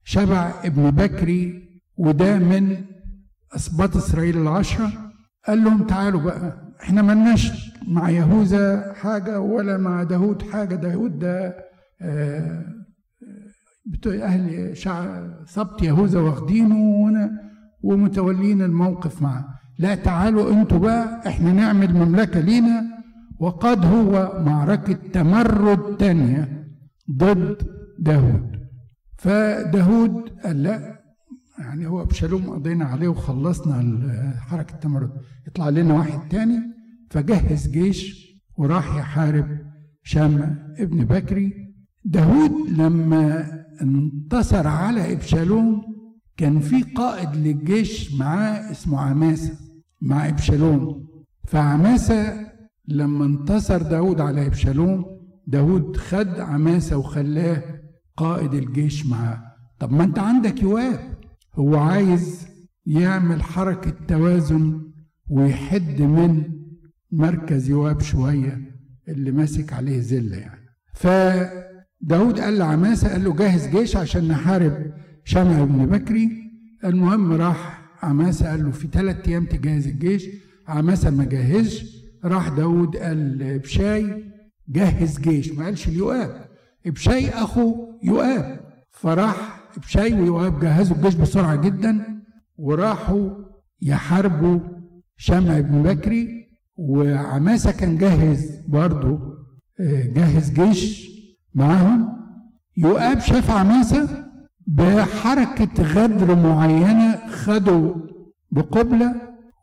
شبع 0.05 0.53
ابن 0.65 0.91
بكري 0.91 1.69
وده 1.97 2.39
من 2.39 2.77
أسباط 3.57 3.97
إسرائيل 3.97 4.39
العشرة. 4.39 4.93
قال 5.47 5.65
لهم 5.65 5.87
تعالوا 5.87 6.21
بقى 6.21 6.75
إحنا 6.83 7.03
ملناش 7.03 7.73
مع 7.89 8.11
يهوذا 8.11 8.93
حاجة 8.93 9.41
ولا 9.41 9.77
مع 9.77 10.03
داود 10.03 10.43
حاجة. 10.43 10.75
داود 10.75 11.19
ده 11.19 11.57
آه 12.05 12.65
أهل 14.07 14.77
شعب 14.77 15.45
سبط 15.47 15.83
يهوذا 15.83 16.21
واخدينه 16.21 17.11
ومتولين 17.83 18.63
الموقف 18.63 19.23
معه. 19.23 19.45
لا 19.79 19.95
تعالوا 19.95 20.53
أنتوا 20.53 20.79
بقى 20.79 21.29
إحنا 21.29 21.53
نعمل 21.53 21.95
مملكة 21.95 22.41
لينا 22.41 22.83
وقد 23.41 23.85
هو 23.85 24.43
معركة 24.47 24.93
تمرد 24.93 25.97
تانية 25.97 26.67
ضد 27.11 27.57
داود 27.99 28.51
فداود 29.19 30.29
قال 30.45 30.63
لا 30.63 31.01
يعني 31.59 31.87
هو 31.87 32.03
أبشالوم 32.03 32.51
قضينا 32.51 32.85
عليه 32.85 33.09
وخلصنا 33.09 34.35
حركة 34.41 34.75
التمرد. 34.75 35.11
يطلع 35.47 35.69
لنا 35.69 35.95
واحد 35.95 36.29
تاني 36.29 36.61
فجهز 37.11 37.69
جيش 37.69 38.25
وراح 38.59 38.97
يحارب 38.97 39.59
شام 40.03 40.59
ابن 40.79 41.05
بكري. 41.05 41.64
داود 42.05 42.71
لما 42.71 43.51
انتصر 43.83 44.67
على 44.69 45.13
إبشالوم 45.13 45.83
كان 46.37 46.61
في 46.61 46.83
قائد 46.83 47.37
للجيش 47.37 48.15
معاه 48.15 48.71
اسمه 48.71 49.01
عماسة 49.01 49.59
مع 50.01 50.29
إبشالوم. 50.29 51.09
فعماسة 51.49 52.47
لما 52.89 53.25
انتصر 53.25 53.83
داود 53.83 54.21
على 54.21 54.47
إبشالوم 54.47 55.05
داود 55.47 55.97
خد 55.97 56.41
عماسة 56.41 56.97
وخلاه 56.97 57.63
قائد 58.17 58.55
الجيش 58.55 59.07
معاه. 59.07 59.43
طب 59.79 59.93
ما 59.93 60.05
انت 60.05 60.19
عندك 60.19 60.63
يواب 60.63 61.01
هو 61.55 61.77
عايز 61.77 62.47
يعمل 62.87 63.43
حركة 63.43 63.91
توازن 64.09 64.93
ويحد 65.31 66.03
من 66.03 66.43
مركز 67.13 67.71
يواب 67.71 68.01
شوية 68.01 68.61
اللي 69.09 69.31
ماسك 69.33 69.73
عليه 69.73 70.01
زلة 70.01 70.37
يعني. 70.37 70.65
فداود 72.05 72.41
قال 72.41 72.59
لعماسة 72.59 73.09
قال 73.09 73.25
له 73.25 73.35
جهز 73.35 73.69
جيش 73.69 73.97
عشان 73.97 74.29
نحارب 74.29 74.93
شمع 75.25 75.65
بن 75.65 75.87
بكري. 75.87 76.31
المهم 76.85 77.33
راح 77.33 77.83
عماسة 78.03 78.51
قال 78.51 78.65
له 78.65 78.71
في 78.71 78.89
ثلاث 78.93 79.29
أيام 79.29 79.47
تجهز 79.47 79.87
الجيش. 79.87 80.27
عماسة 80.69 81.11
ما 81.11 81.25
جهزش 81.25 81.85
راح 82.25 82.49
داود 82.49 82.97
قال 82.97 83.39
لبشاي 83.39 84.25
جهز 84.69 85.21
جيش. 85.21 85.53
ما 85.53 85.65
قالش 85.65 85.89
ليؤاب 85.89 86.49
بشاي 86.87 87.29
أخو 87.29 87.75
يؤاب 88.03 88.61
فراح 88.91 89.61
بشاي 89.77 90.15
ويؤاب 90.21 90.61
جهزوا 90.61 90.97
الجيش 90.97 91.15
بسرعة 91.15 91.57
جدا 91.57 92.23
وراحوا 92.57 93.31
يحاربوا 93.83 94.61
شمع 95.17 95.61
بن 95.61 95.83
بكري. 95.83 96.45
وعماسة 96.77 97.73
كان 97.73 97.99
جاهز 97.99 98.51
برضه 98.69 99.21
جاهز 100.15 100.51
جيش 100.51 101.14
معاهم؟ 101.55 102.09
يؤاب 102.77 103.19
شاف 103.21 103.51
عماسة 103.51 104.25
بحركة 104.67 105.83
غدر 105.83 106.35
معينة 106.37 107.27
خدوا 107.27 107.95
بقبلة 108.51 109.15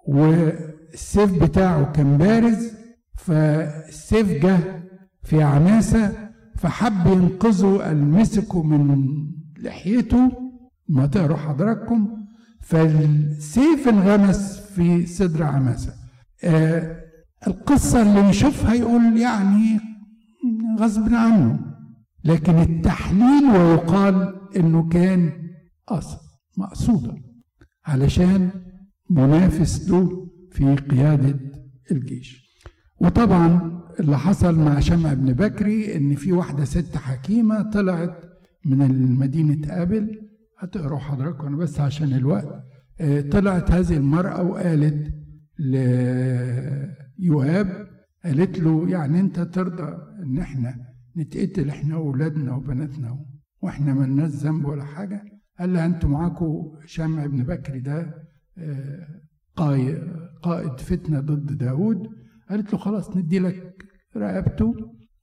والسيف 0.07 1.43
بتاعه 1.43 1.91
كان 1.91 2.17
بارز 2.17 2.71
فالسيف 3.17 4.43
جه 4.45 4.57
في 5.24 5.43
عماسة 5.43 6.29
فحب 6.57 7.07
ينقذه 7.07 7.91
المسكه 7.91 8.63
من 8.63 9.07
لحيته 9.60 10.31
ما 10.89 11.05
تقروا 11.05 11.38
حضراتكم. 11.38 12.17
فالسيف 12.62 13.88
انغمس 13.88 14.60
في 14.60 15.05
صدر 15.05 15.43
عماسة 15.43 15.93
آه 16.43 16.98
القصة 17.48 18.01
اللي 18.01 18.29
نشوفها 18.29 18.74
يقول 18.74 19.17
يعني 19.17 19.79
غصب 20.79 21.13
عنه. 21.13 21.60
لكن 22.23 22.53
التحليل 22.55 23.43
ويقال 23.55 24.35
إنه 24.57 24.89
كان 24.89 25.31
قصد 25.87 26.17
مقصودة 26.57 27.15
علشان 27.85 28.49
منافس 29.09 29.89
له 29.89 30.27
في 30.51 30.75
قيادة 30.75 31.39
الجيش. 31.91 32.51
وطبعا 32.99 33.81
اللي 33.99 34.17
حصل 34.17 34.59
مع 34.59 34.79
شمع 34.79 35.13
بن 35.13 35.33
بكري 35.33 35.97
إن 35.97 36.15
في 36.15 36.31
واحدة 36.31 36.63
ست 36.65 36.97
حكيمة 36.97 37.61
طلعت 37.71 38.15
من 38.65 39.11
مدينة 39.15 39.81
ابل 39.81 40.21
هتقروا 40.59 40.99
حضراتكم 40.99 41.47
أنا 41.47 41.57
بس 41.57 41.79
عشان 41.79 42.13
الوقت. 42.13 42.63
آه، 43.01 43.21
طلعت 43.21 43.71
هذه 43.71 43.97
المرأة 43.97 44.41
وقالت 44.43 45.13
ليواب 47.19 47.87
قالت 48.25 48.59
له 48.59 48.89
يعني 48.89 49.19
أنت 49.19 49.39
ترضى 49.39 49.97
إن 50.23 50.37
إحنا 50.39 50.75
نتقتل 51.17 51.69
إحنا 51.69 51.95
واولادنا 51.97 52.55
وبناتنا 52.55 53.25
وإحنا 53.61 53.93
ملناش 53.93 54.31
ذنب 54.31 54.65
ولا 54.65 54.83
حاجة. 54.83 55.23
قال 55.59 55.73
لها 55.73 55.85
أنتوا 55.85 56.09
معاكم 56.09 56.71
شمع 56.85 57.25
بن 57.25 57.43
بكر 57.43 57.79
ده 57.79 58.13
آه، 58.57 59.07
قائد 60.41 60.79
فتنة 60.79 61.19
ضد 61.19 61.57
داود 61.57 62.07
قالت 62.49 62.73
له 62.73 62.79
خلاص 62.79 63.17
ندي 63.17 63.39
لك 63.39 63.73
رقبته. 64.17 64.73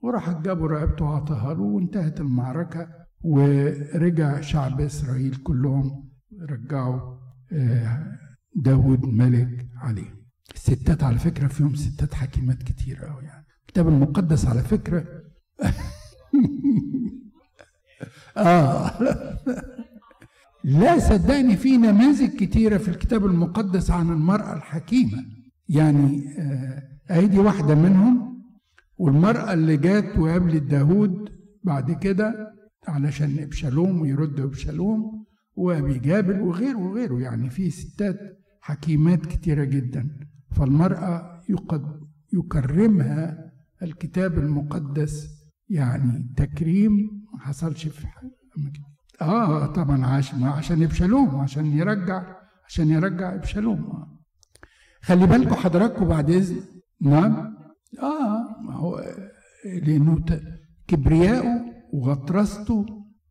وراح 0.00 0.42
جابوا 0.42 0.68
رقبته 0.68 1.04
وعطاها 1.04 1.54
له 1.54 1.60
وانتهت 1.60 2.20
المعركة. 2.20 2.88
ورجع 3.20 4.40
شعب 4.40 4.80
إسرائيل 4.80 5.34
كلهم 5.36 6.08
رجعوا 6.50 7.18
آه، 7.52 8.18
داود 8.56 9.04
ملك 9.04 9.68
عليه. 9.76 10.14
الستات 10.54 11.04
على 11.04 11.18
فكرة 11.18 11.46
فيهم 11.48 11.74
ستات 11.74 12.14
حكيمات 12.14 12.62
كتير 12.62 13.10
أوي 13.10 13.24
يعني. 13.24 13.46
الكتاب 13.60 13.88
المقدس 13.88 14.46
على 14.46 14.60
فكرة 14.62 15.04
آه. 18.36 18.90
لا 20.64 20.98
صدقني 20.98 21.56
في 21.56 21.76
نماذج 21.76 22.36
كتيرة 22.36 22.78
في 22.78 22.88
الكتاب 22.88 23.26
المقدس 23.26 23.90
عن 23.90 24.10
المرأة 24.10 24.56
الحكيمة. 24.56 25.24
يعني 25.68 26.24
آه 26.38 26.82
أهي 27.10 27.38
واحدة 27.38 27.74
منهم 27.74 28.42
والمرأة 28.98 29.52
اللي 29.52 29.76
جات 29.76 30.18
وقابلت 30.18 30.62
داود 30.62 31.28
بعد 31.64 31.92
كده 31.92 32.54
علشان 32.88 33.38
إبشالوم 33.38 34.00
ويرد 34.00 34.40
إبشالوم 34.40 35.24
وأبي 35.56 35.98
جابل 35.98 36.40
وغيره 36.40 36.78
وغيره. 36.78 37.20
يعني 37.20 37.50
في 37.50 37.70
ستات 37.70 38.18
حكيمات 38.60 39.26
كتيرة 39.26 39.64
جدا. 39.64 40.08
فالمرأة 40.50 41.40
يقد 41.48 42.00
يكرمها 42.32 43.50
الكتاب 43.82 44.38
المقدس 44.38 45.37
يعني 45.70 46.34
تكريم 46.36 46.92
ما 47.34 47.40
حصلش 47.40 47.88
في 47.88 48.06
آه 49.22 49.66
طبعا 49.66 50.06
عشان 50.06 50.42
عشان 50.42 50.82
ابشالوم 50.82 51.36
عشان 51.36 51.66
يرجع 51.66 52.36
عشان 52.66 52.88
يرجع 52.88 53.34
ابشالوم 53.34 53.78
آه. 53.78 54.18
خلي 55.02 55.26
بالكم 55.26 55.54
حضراتكم 55.54 56.04
بعد 56.08 56.30
اذن 56.30 56.60
نعم. 57.00 57.32
آه 58.02 58.62
ما 58.62 58.74
هو 58.74 59.04
لأنه 59.82 60.24
كبرياءه 60.88 61.64
وغطرسته 61.92 62.86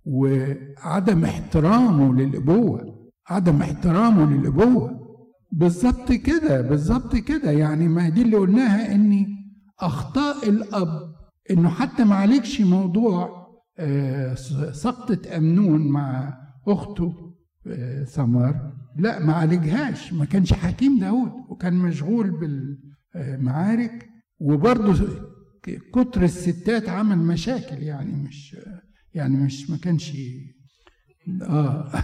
وعدم 0.05 1.23
احترامه 1.23 2.13
للأبوة 2.13 2.97
عدم 3.29 3.61
احترامه 3.61 4.31
للأبوة. 4.31 5.07
بالظبط 5.51 6.11
كده 6.11 6.61
بالظبط 6.61 7.15
كده. 7.15 7.51
يعني 7.51 7.87
ما 7.87 8.09
دي 8.09 8.21
اللي 8.21 8.37
قلناها 8.37 8.95
ان 8.95 9.25
اخطاء 9.79 10.49
الأب 10.49 11.16
إنه 11.51 11.69
حتى 11.69 12.03
ما 12.03 12.15
عليكش 12.15 12.61
موضوع 12.61 13.47
آه، 13.79 14.33
سقطة 14.71 15.37
أمنون 15.37 15.87
مع 15.87 16.37
أخته 16.67 17.33
آه، 17.67 18.03
ثمار 18.03 18.73
لا 18.97 19.25
ما 19.25 19.33
عالجهاش 19.33 20.13
ما 20.13 20.25
كانش 20.25 20.53
حكيم 20.53 20.99
داود 20.99 21.31
وكان 21.49 21.73
مشغول 21.73 22.31
بالمعارك. 23.15 24.09
وبرضه 24.39 25.07
كتر 25.93 26.23
الستات 26.23 26.89
عمل 26.89 27.17
مشاكل 27.17 27.83
يعني 27.83 28.11
مش 28.11 28.57
يعني 29.13 29.37
مش 29.37 29.69
ما 29.69 29.77
كانش 29.77 30.13
آه. 31.41 31.91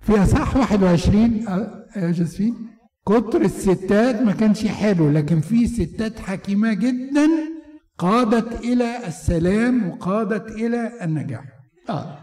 في 0.00 0.12
اصح 0.22 0.56
21 0.56 1.48
آه، 1.48 1.86
يا 1.96 2.10
جوزفين 2.10 2.71
كتر 3.06 3.40
الستات 3.40 4.22
ما 4.22 4.32
كانش 4.32 4.66
حلو 4.66 5.10
لكن 5.10 5.40
في 5.40 5.66
ستات 5.66 6.18
حكيمة 6.18 6.72
جدا 6.72 7.28
قادت 7.98 8.60
إلى 8.64 9.06
السلام 9.06 9.88
وقادت 9.88 10.50
إلى 10.50 11.04
النجاح. 11.04 11.44
آه. 11.90 12.18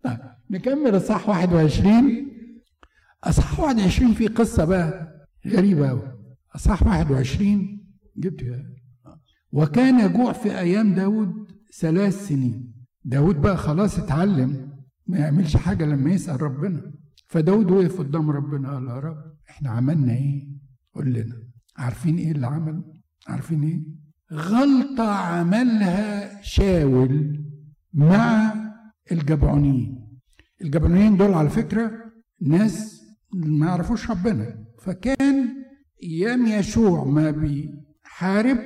نكمل 0.50 0.96
اصح 0.96 1.28
21 1.28 2.28
اصح 3.24 3.60
21 3.60 4.12
في 4.14 4.26
قصة 4.26 4.64
بقى 4.64 5.08
غريبة 5.46 5.88
قوي 5.88 6.12
اصح 6.54 6.86
21 6.86 7.84
جبت 8.16 8.44
وكان 9.52 10.12
جوع 10.12 10.32
في 10.32 10.58
أيام 10.58 10.94
داود 10.94 11.34
ثلاث 11.80 12.28
سنين. 12.28 12.74
داود 13.04 13.40
بقى 13.40 13.56
خلاص 13.56 13.98
اتعلم 13.98 14.68
ما 15.06 15.18
يعملش 15.18 15.56
حاجة 15.56 15.84
لما 15.84 16.10
يسأل 16.10 16.42
ربنا. 16.42 16.92
فداود 17.28 17.70
وقف 17.70 17.98
قدام 17.98 18.30
ربنا 18.30 18.74
قال 18.74 18.86
يا 18.88 18.98
رب 19.00 19.16
إحنا 19.50 19.70
عملنا 19.70 20.12
إيه؟ 20.12 20.48
قول 20.94 21.12
لنا 21.12 21.36
عارفين 21.76 22.16
إيه 22.18 22.32
اللي 22.32 22.46
عمله 22.46 22.84
عارفين 23.28 23.62
إيه؟ 23.62 23.80
غلطة 24.32 25.08
عملها 25.08 26.42
شاول 26.42 27.44
مع 27.94 28.54
الجبعونيين. 29.12 30.08
الجبعونيين 30.62 31.16
دول 31.16 31.34
على 31.34 31.48
فكرة 31.48 31.90
ناس 32.40 33.00
ما 33.34 33.66
يعرفوش 33.66 34.10
ربنا. 34.10 34.64
فكان 34.82 35.48
أيام 36.02 36.46
يشوع 36.46 37.04
ما 37.04 37.30
بيحارب 37.30 38.58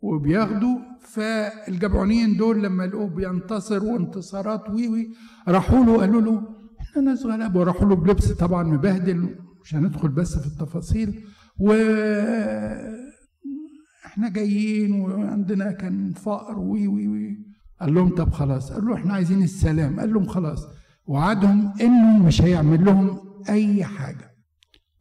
وبياخدوا 0.00 0.78
فالجبعونيين 1.00 2.36
دول 2.36 2.62
لما 2.62 2.82
لقوه 2.82 3.08
بينتصر 3.08 3.84
وانتصارات 3.84 4.70
وي 4.70 4.88
وي 4.88 5.08
راحوا 5.48 5.84
له 5.84 5.96
قالوا 5.96 6.20
له 6.20 6.55
إحنا 6.96 7.10
ناس 7.10 7.26
غلابه 7.26 7.60
وراحوا 7.60 7.88
له 7.88 7.94
بلبس 7.96 8.32
طبعا 8.32 8.62
مبهدل 8.62 9.36
مش 9.64 9.74
هندخل 9.74 10.08
بس 10.08 10.38
في 10.38 10.46
التفاصيل. 10.46 11.24
و 11.58 11.72
إحنا 14.06 14.28
جايين 14.28 14.92
وعندنا 15.00 15.72
كان 15.72 16.12
فقر 16.12 16.58
وي 16.58 16.86
وي 16.86 17.08
وي. 17.08 17.38
قال 17.80 17.94
لهم 17.94 18.14
طب 18.14 18.32
خلاص. 18.32 18.72
قال 18.72 18.84
له 18.86 18.94
إحنا 18.94 19.12
عايزين 19.14 19.42
السلام. 19.42 20.00
قال 20.00 20.14
لهم 20.14 20.26
خلاص. 20.26 20.66
وعدهم 21.06 21.72
إنه 21.80 22.18
مش 22.26 22.42
هيعمل 22.42 22.84
لهم 22.84 23.18
أي 23.48 23.84
حاجة 23.84 24.30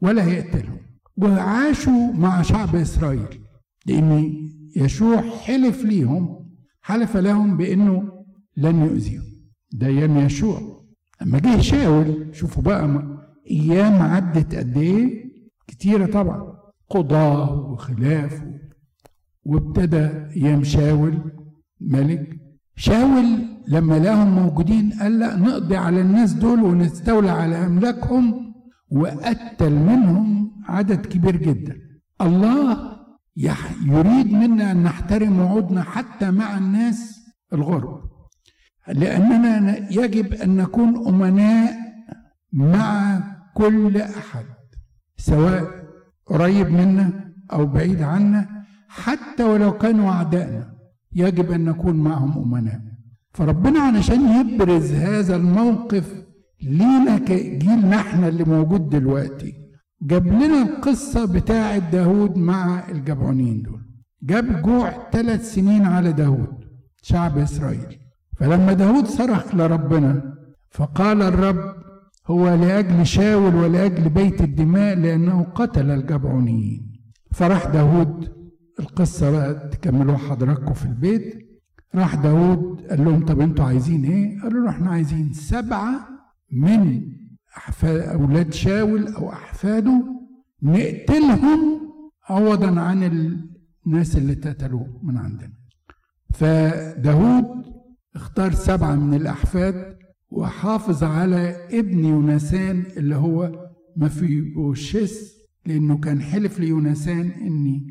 ولا 0.01 0.25
هيقتلهم. 0.25 0.77
وعاشوا 1.17 2.13
مع 2.13 2.41
شعب 2.41 2.75
إسرائيل. 2.75 3.39
لأن 3.85 4.33
يشوع 4.75 5.21
حلف 5.21 5.85
ليهم 5.85 6.49
حلف 6.81 7.17
لهم 7.17 7.57
بإنه 7.57 8.23
لن 8.57 8.79
يؤذيهم. 8.85 9.23
ده 9.71 9.87
أيام 9.87 10.17
يشوع 10.17 10.84
أما 11.21 11.39
جه 11.39 11.61
شاول 11.61 12.27
شوفوا 12.31 12.63
بقى 12.63 13.03
أيام 13.51 14.01
عدت 14.01 14.55
قد 14.55 14.77
إيه؟ 14.77 15.25
كتيرة 15.67 16.05
طبعا. 16.05 16.55
قضاه 16.89 17.71
وخلاف 17.71 18.43
وابتدى 19.45 20.09
أيام 20.35 20.63
شاول 20.63 21.17
ملك. 21.81 22.39
شاول 22.75 23.25
لما 23.67 23.99
لقاهم 23.99 24.35
موجودين 24.35 24.93
قال 25.01 25.19
لا 25.19 25.35
نقضي 25.35 25.77
على 25.77 26.01
الناس 26.01 26.33
دول 26.33 26.63
ونستولى 26.63 27.29
على 27.29 27.65
أملاكهم. 27.65 28.53
وقتل 28.91 29.73
منهم 29.73 30.51
عدد 30.65 31.05
كبير 31.05 31.35
جدا. 31.35 31.75
الله 32.21 32.95
يريد 33.85 34.31
منا 34.33 34.71
أن 34.71 34.83
نحترم 34.83 35.39
وعودنا 35.39 35.83
حتى 35.83 36.31
مع 36.31 36.57
الناس 36.57 37.25
الغرب. 37.53 38.14
لأننا 38.87 39.77
يجب 39.91 40.33
أن 40.33 40.57
نكون 40.57 41.07
أمناء 41.07 41.73
مع 42.53 43.19
كل 43.53 43.97
أحد 43.97 44.45
سواء 45.17 45.63
قريب 46.25 46.69
منا 46.69 47.33
أو 47.53 47.65
بعيد 47.65 48.01
عنا 48.01 48.65
حتى 48.87 49.43
ولو 49.43 49.77
كانوا 49.77 50.09
أعدائنا 50.11 50.75
يجب 51.15 51.51
أن 51.51 51.65
نكون 51.65 51.95
معهم 51.95 52.43
أمناء. 52.43 52.81
فربنا 53.33 53.79
علشان 53.79 54.21
يبرز 54.39 54.91
هذا 54.93 55.35
الموقف 55.35 56.23
لينا 56.61 57.17
كجيلنا 57.17 57.95
إحنا 57.95 58.27
اللي 58.27 58.43
موجود 58.43 58.89
دلوقتي 58.89 59.53
جاب 60.01 60.27
لنا 60.27 60.61
القصة 60.61 61.25
بتاعة 61.25 61.91
داود 61.91 62.37
مع 62.37 62.89
الجبعونين 62.89 63.61
دول. 63.61 63.81
جاب 64.23 64.61
جوع 64.61 65.09
ثلاث 65.11 65.53
سنين 65.53 65.85
على 65.85 66.11
داود 66.11 66.65
شعب 67.01 67.37
إسرائيل. 67.37 67.99
فلما 68.37 68.73
داود 68.73 69.05
صرخ 69.07 69.55
لربنا 69.55 70.33
فقال 70.71 71.21
الرب 71.21 71.75
هو 72.27 72.53
لأجل 72.53 73.05
شاول 73.05 73.55
ولأجل 73.55 74.09
بيت 74.09 74.41
الدماء 74.41 74.95
لأنه 74.95 75.43
قتل 75.43 75.91
الجبعونيين. 75.91 76.91
فراح 77.31 77.65
داود 77.65 78.31
القصة 78.79 79.31
بقى 79.31 79.69
تكملوها 79.69 80.17
حضراتكم 80.17 80.73
في 80.73 80.85
البيت. 80.85 81.45
راح 81.95 82.15
داود 82.15 82.81
قال 82.89 83.05
لهم 83.05 83.25
طب 83.25 83.39
أنتوا 83.41 83.65
عايزين 83.65 84.05
إيه؟ 84.05 84.41
قالوا 84.41 84.63
له 84.63 84.69
إحنا 84.69 84.89
عايزين 84.91 85.33
سبعة 85.33 86.07
من 86.51 87.01
أولاد 87.83 88.53
شاول 88.53 89.07
أو 89.07 89.29
أحفاده 89.31 90.03
نقتلهم 90.63 91.81
عوضا 92.29 92.79
عن 92.79 93.03
الناس 93.85 94.17
اللي 94.17 94.33
اتقتلوا 94.33 94.85
من 95.03 95.17
عندنا. 95.17 95.53
فداود 96.33 97.74
اختار 98.15 98.51
سبعة 98.53 98.95
من 98.95 99.13
الأحفاد 99.13 99.97
وحافظ 100.29 101.03
على 101.03 101.55
ابن 101.79 102.05
يونسان 102.05 102.83
اللي 102.97 103.15
هو 103.15 103.65
ما 103.95 104.07
في 104.09 104.41
بوشس 104.41 105.35
لأنه 105.65 105.97
كان 105.97 106.21
حلف 106.21 106.59
ليونسان 106.59 107.29
إن 107.31 107.81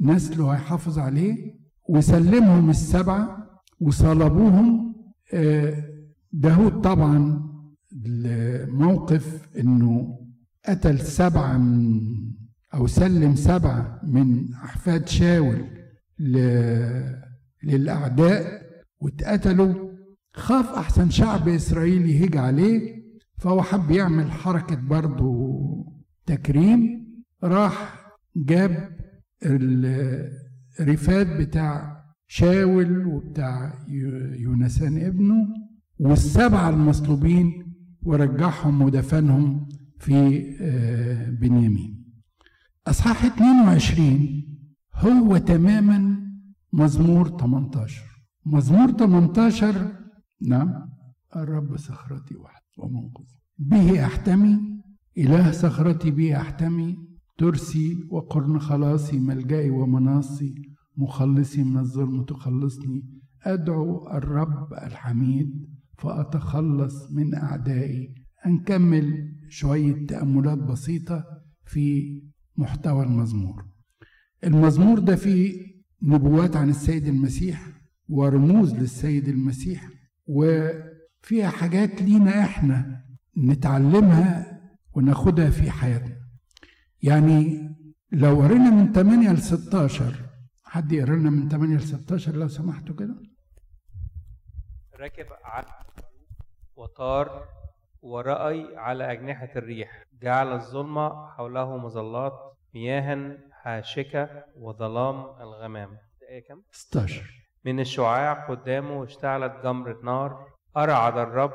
نسله 0.00 0.50
هيحافظ 0.52 0.98
عليه. 0.98 1.60
وسلمهم 1.88 2.70
السبعة 2.70 3.46
وصلبوهم 3.80 4.94
آه، 5.34 5.84
داود 6.32 6.80
طبعا 6.80 7.42
الموقف 8.06 9.48
إنه 9.58 10.18
قتل 10.68 11.00
سبعة 11.00 11.58
من 11.58 12.00
أو 12.74 12.86
سلم 12.86 13.34
سبعة 13.34 14.00
من 14.04 14.54
أحفاد 14.54 15.08
شاول 15.08 15.64
للأعداء. 17.62 18.59
واتقتلوا 19.00 19.90
خاف 20.32 20.66
أحسن 20.68 21.10
شعب 21.10 21.48
إسرائيل 21.48 22.06
يهيج 22.10 22.36
عليه 22.36 23.00
فهو 23.38 23.62
حب 23.62 23.90
يعمل 23.90 24.30
حركة 24.32 24.76
برضه 24.76 25.60
تكريم. 26.26 27.00
راح 27.44 28.00
جاب 28.36 28.96
الرفات 30.80 31.26
بتاع 31.26 32.00
شاول 32.26 33.06
وبتاع 33.06 33.84
يونسان 34.38 34.98
ابنه 35.06 35.48
والسبعة 35.98 36.70
المصلوبين 36.70 37.74
ورجعهم 38.02 38.82
ودفنهم 38.82 39.68
في 39.98 40.46
آه، 40.60 41.30
بنيامين. 41.30 42.04
أصحاح 42.86 43.24
22 43.24 44.44
هو 44.94 45.36
تماما 45.36 46.20
مزمور 46.72 47.38
18 47.38 48.09
مزمور 48.46 48.90
18 48.92 49.92
نعم 50.42 50.90
الرب 51.36 51.76
صخرتي 51.76 52.36
واحد 52.36 52.62
ومنقذ 52.78 53.24
به 53.58 54.04
أحتمي 54.06 54.58
إله 55.18 55.50
صخرتي 55.50 56.10
به 56.10 56.40
أحتمي 56.40 56.96
ترسي 57.38 58.06
وقرن 58.10 58.58
خلاصي 58.58 59.18
ملجئي 59.18 59.70
ومناصي 59.70 60.54
مخلصي 60.96 61.64
من 61.64 61.78
الظلم 61.78 62.24
تخلصني. 62.24 63.04
أدعو 63.42 64.08
الرب 64.08 64.72
الحميد 64.72 65.66
فأتخلص 65.98 67.12
من 67.12 67.34
أعدائي. 67.34 68.14
هنكمل 68.42 69.32
شوية 69.48 70.06
تأملات 70.06 70.58
بسيطة 70.58 71.24
في 71.64 72.18
محتوى 72.56 73.04
المزمور. 73.04 73.64
المزمور 74.44 74.98
ده 74.98 75.16
فيه 75.16 75.52
نبوات 76.02 76.56
عن 76.56 76.68
السيد 76.68 77.06
المسيح. 77.06 77.79
ورموز 78.10 78.74
للسيد 78.74 79.28
المسيح 79.28 79.88
وفيها 80.26 81.48
حاجات 81.50 82.02
لينا 82.02 82.40
إحنا 82.44 83.04
نتعلمها 83.38 84.60
وناخدها 84.92 85.50
في 85.50 85.70
حياتنا. 85.70 86.16
يعني 87.02 87.68
لو 88.12 88.42
قرينا 88.42 88.70
من 88.70 88.92
8 88.92 89.32
ل 89.32 89.38
16 89.38 90.14
حد 90.64 90.92
يقرا 90.92 91.16
لنا 91.16 91.30
من 91.30 91.48
8 91.48 91.76
ل 91.76 91.80
16 91.82 92.36
لو 92.36 92.48
سمحتوا 92.48 92.96
كده؟ 92.96 93.14
ركب 95.00 95.26
على 95.44 95.66
وطار 96.76 97.44
ورأي 98.02 98.76
على 98.76 99.12
أجنحة 99.12 99.48
الريح. 99.56 100.04
جعل 100.22 100.52
الظلمة 100.52 101.26
حوله 101.30 101.76
مظلات 101.76 102.32
مياه 102.74 103.38
حاشكة 103.52 104.44
وظلام 104.56 105.14
الغمام. 105.40 105.88
دقيقة 106.20 106.48
كم؟ 106.48 106.62
16 106.72 107.39
من 107.64 107.80
الشعاع 107.80 108.32
قدامه 108.48 109.04
اشتعلت 109.04 109.52
جمرة 109.64 109.96
نار 110.04 110.46
أرعد 110.76 111.18
الرب 111.18 111.52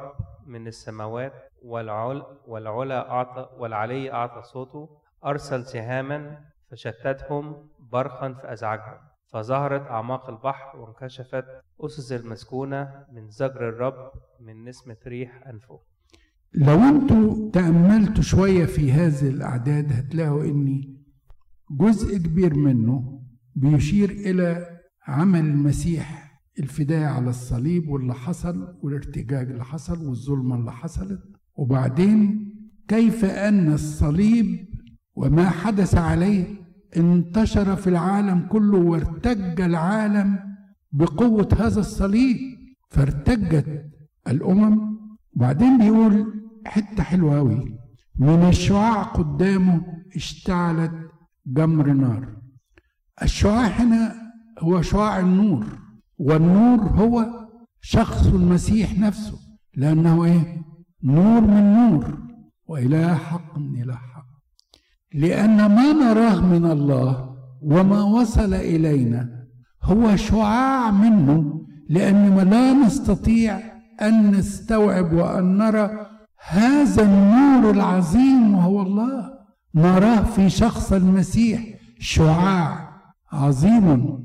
من 0.47 0.67
السماوات 0.67 1.33
والعل 1.63 2.23
والعلا 2.47 3.11
أعطى 3.11 3.49
والعلي 3.57 4.11
أعطى 4.11 4.41
صوته 4.43 4.89
أرسل 5.25 5.65
سهاما 5.65 6.39
فشتتهم 6.71 7.69
برخا 7.91 8.33
فأزعجهم 8.33 8.97
فظهرت 9.33 9.81
أعماق 9.87 10.29
البحر 10.29 10.77
وانكشفت 10.79 11.45
أسس 11.81 12.11
المسكونة 12.11 13.05
من 13.13 13.29
زجر 13.29 13.69
الرب 13.69 14.11
من 14.39 14.65
نسمة 14.65 14.97
ريح 15.07 15.47
أنفه. 15.47 15.79
لو 16.53 16.73
أنتوا 16.75 17.51
تأملتوا 17.53 18.23
شوية 18.23 18.65
في 18.65 18.91
هذه 18.91 19.29
الأعداد 19.29 19.93
هتلاقوا 19.93 20.43
إن 20.43 20.83
جزء 21.71 22.17
كبير 22.17 22.53
منه 22.53 23.21
بيشير 23.55 24.09
إلى 24.09 24.74
عمل 25.07 25.39
المسيح 25.39 26.25
الفداء 26.59 27.03
على 27.13 27.29
الصليب 27.29 27.89
واللي 27.89 28.13
حصل 28.13 28.77
والارتجاج 28.81 29.51
اللي 29.51 29.63
حصل 29.63 30.07
والظلمة 30.07 30.55
اللي 30.55 30.71
حصلت. 30.71 31.21
وبعدين 31.55 32.51
كيف 32.87 33.25
أن 33.25 33.73
الصليب 33.73 34.67
وما 35.15 35.49
حدث 35.49 35.95
عليه 35.95 36.45
انتشر 36.97 37.75
في 37.75 37.87
العالم 37.87 38.47
كله 38.51 38.77
وارتج 38.77 39.61
العالم 39.61 40.39
بقوة 40.91 41.49
هذا 41.59 41.79
الصليب 41.79 42.37
فارتجت 42.89 43.85
الأمم. 44.27 44.95
وبعدين 45.35 45.77
بيقول 45.77 46.33
حتة 46.65 47.03
حلوة 47.03 47.37
أوي 47.37 47.77
من 48.19 48.49
الشعاع 48.49 49.03
قدامه 49.03 49.81
اشتعلت 50.15 50.91
جمر 51.47 51.93
نار. 51.93 52.37
الشعاع 53.23 53.67
هنا 53.67 54.24
هو 54.59 54.81
شعاع 54.81 55.19
النور 55.19 55.65
والنور 56.17 56.79
هو 56.79 57.25
شخص 57.81 58.27
المسيح 58.27 58.99
نفسه 58.99 59.37
لأنه 59.77 60.25
إيه؟ 60.25 60.61
نور 61.03 61.41
من 61.41 61.73
نور 61.73 62.17
وإله 62.67 63.15
حق 63.15 63.57
من 63.57 63.81
إله 63.81 63.95
حق. 63.95 64.25
لأن 65.13 65.57
ما 65.57 65.93
نراه 65.93 66.45
من 66.45 66.71
الله 66.71 67.35
وما 67.61 68.03
وصل 68.03 68.53
إلينا 68.53 69.29
هو 69.83 70.15
شعاع 70.15 70.91
منه 70.91 71.61
لأن 71.89 72.37
لا 72.49 72.73
نستطيع 72.73 73.59
أن 74.01 74.31
نستوعب 74.31 75.13
وأن 75.13 75.57
نرى 75.57 75.89
هذا 76.47 77.03
النور 77.03 77.71
العظيم 77.71 78.53
وهو 78.55 78.81
الله. 78.81 79.35
نراه 79.75 80.23
في 80.23 80.49
شخص 80.49 80.93
المسيح 80.93 81.63
شعاع 81.99 82.89
عظيم. 83.31 84.24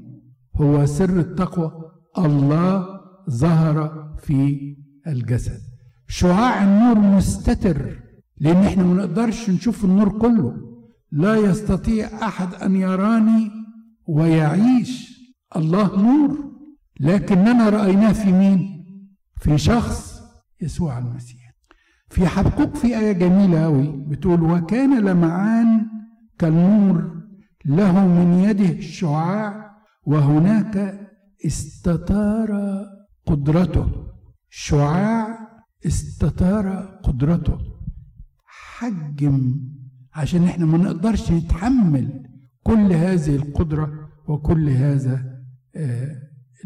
هو 0.56 0.86
سر 0.86 1.20
التقوى. 1.20 1.72
الله 2.18 2.86
ظهر 3.30 4.08
في 4.18 4.76
الجسد. 5.06 5.60
شعاع 6.08 6.64
النور 6.64 6.98
مستتر 7.16 7.98
لأن 8.38 8.56
إحنا 8.56 8.84
ما 8.84 8.94
نقدرش 8.94 9.50
نشوف 9.50 9.84
النور 9.84 10.18
كله. 10.18 10.54
لا 11.12 11.36
يستطيع 11.36 12.06
أحد 12.22 12.54
أن 12.54 12.76
يراني 12.76 13.50
ويعيش. 14.06 15.20
الله 15.56 16.02
نور. 16.02 16.50
لكننا 17.00 17.68
رأيناه 17.68 18.12
في 18.12 18.32
مين؟ 18.32 18.84
في 19.40 19.58
شخص 19.58 20.20
يسوع 20.60 20.98
المسيح. 20.98 21.54
في 22.08 22.26
حبقوق 22.26 22.76
في 22.76 22.98
آية 22.98 23.12
جميلة 23.12 23.64
أوي 23.64 23.86
بتقول 24.08 24.42
وكان 24.42 25.00
لمعان 25.00 25.86
كالنور 26.38 27.20
له 27.64 28.06
من 28.06 28.44
يده 28.44 28.70
الشعاع 28.70 29.69
وهناك 30.02 31.00
استطار 31.46 32.50
قدرته. 33.26 34.06
شعاع 34.50 35.38
استطار 35.86 36.68
قدرته. 37.02 37.58
حجم 38.46 39.60
عشان 40.14 40.44
إحنا 40.44 40.66
ما 40.66 40.78
نقدرش 40.78 41.32
نتحمل 41.32 42.26
كل 42.62 42.92
هذه 42.92 43.36
القدرة 43.36 44.08
وكل 44.28 44.68
هذا 44.68 45.40
آه، 45.76 46.16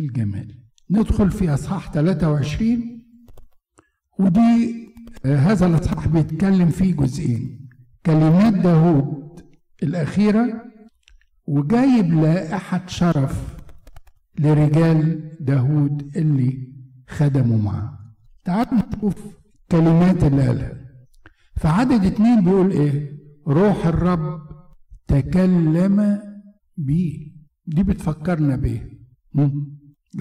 الجمال. 0.01 0.64
ندخل 0.90 1.31
في 1.31 1.55
أصحاح 1.55 1.92
23 1.92 3.05
ودي 4.18 4.85
آه، 5.25 5.37
هذا 5.37 5.66
الأصحاح 5.66 6.09
بيتكلم 6.09 6.68
فيه 6.68 6.94
جزئين. 6.97 7.68
كلمات 8.07 8.55
داود 8.55 9.40
الأخيرة 9.83 10.63
وجايب 11.46 12.14
لائحة 12.14 12.87
شرف 12.87 13.57
لرجال 14.38 15.30
داود 15.40 16.16
اللي 16.16 16.72
خدموا 17.09 17.59
معاه. 17.59 17.98
تعالوا 18.44 18.74
نشوف 18.96 19.14
كلمات 19.70 20.24
اللي 20.24 20.46
قالها 20.46 20.72
في 21.57 21.68
عدد 21.68 22.04
اتنين 22.04 22.44
بيقول 22.44 22.70
إيه؟ 22.70 23.12
روح 23.48 23.87
الرب 23.87 24.40
تكلم 25.09 26.18
بيه 26.76 27.35
دي 27.66 27.83
بتفكرنا 27.83 28.57
بايه 28.57 28.98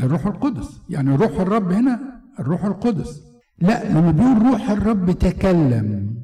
الروح 0.04 0.26
القدس. 0.26 0.80
يعني 0.90 1.16
روح 1.16 1.40
الرب 1.40 1.72
هنا 1.72 2.22
الروح 2.40 2.66
القدس. 2.66 3.22
لا 3.60 3.90
لما 3.92 4.12
بيقول 4.12 4.52
روح 4.52 4.70
الرب 4.70 5.12
تكلم 5.12 6.18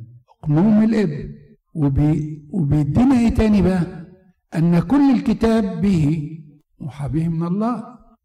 أقنوم 0.43 0.83
الابن 0.83 1.29
وبي 1.75 2.47
وبيدينا 2.51 3.19
إيه 3.19 3.29
تاني 3.29 3.61
بقى؟ 3.61 3.98
أن 4.55 4.79
كل 4.79 5.11
الكتاب 5.15 5.81
به 5.81 6.29
محابيه 6.79 7.27
من 7.27 7.47
الله. 7.47 7.83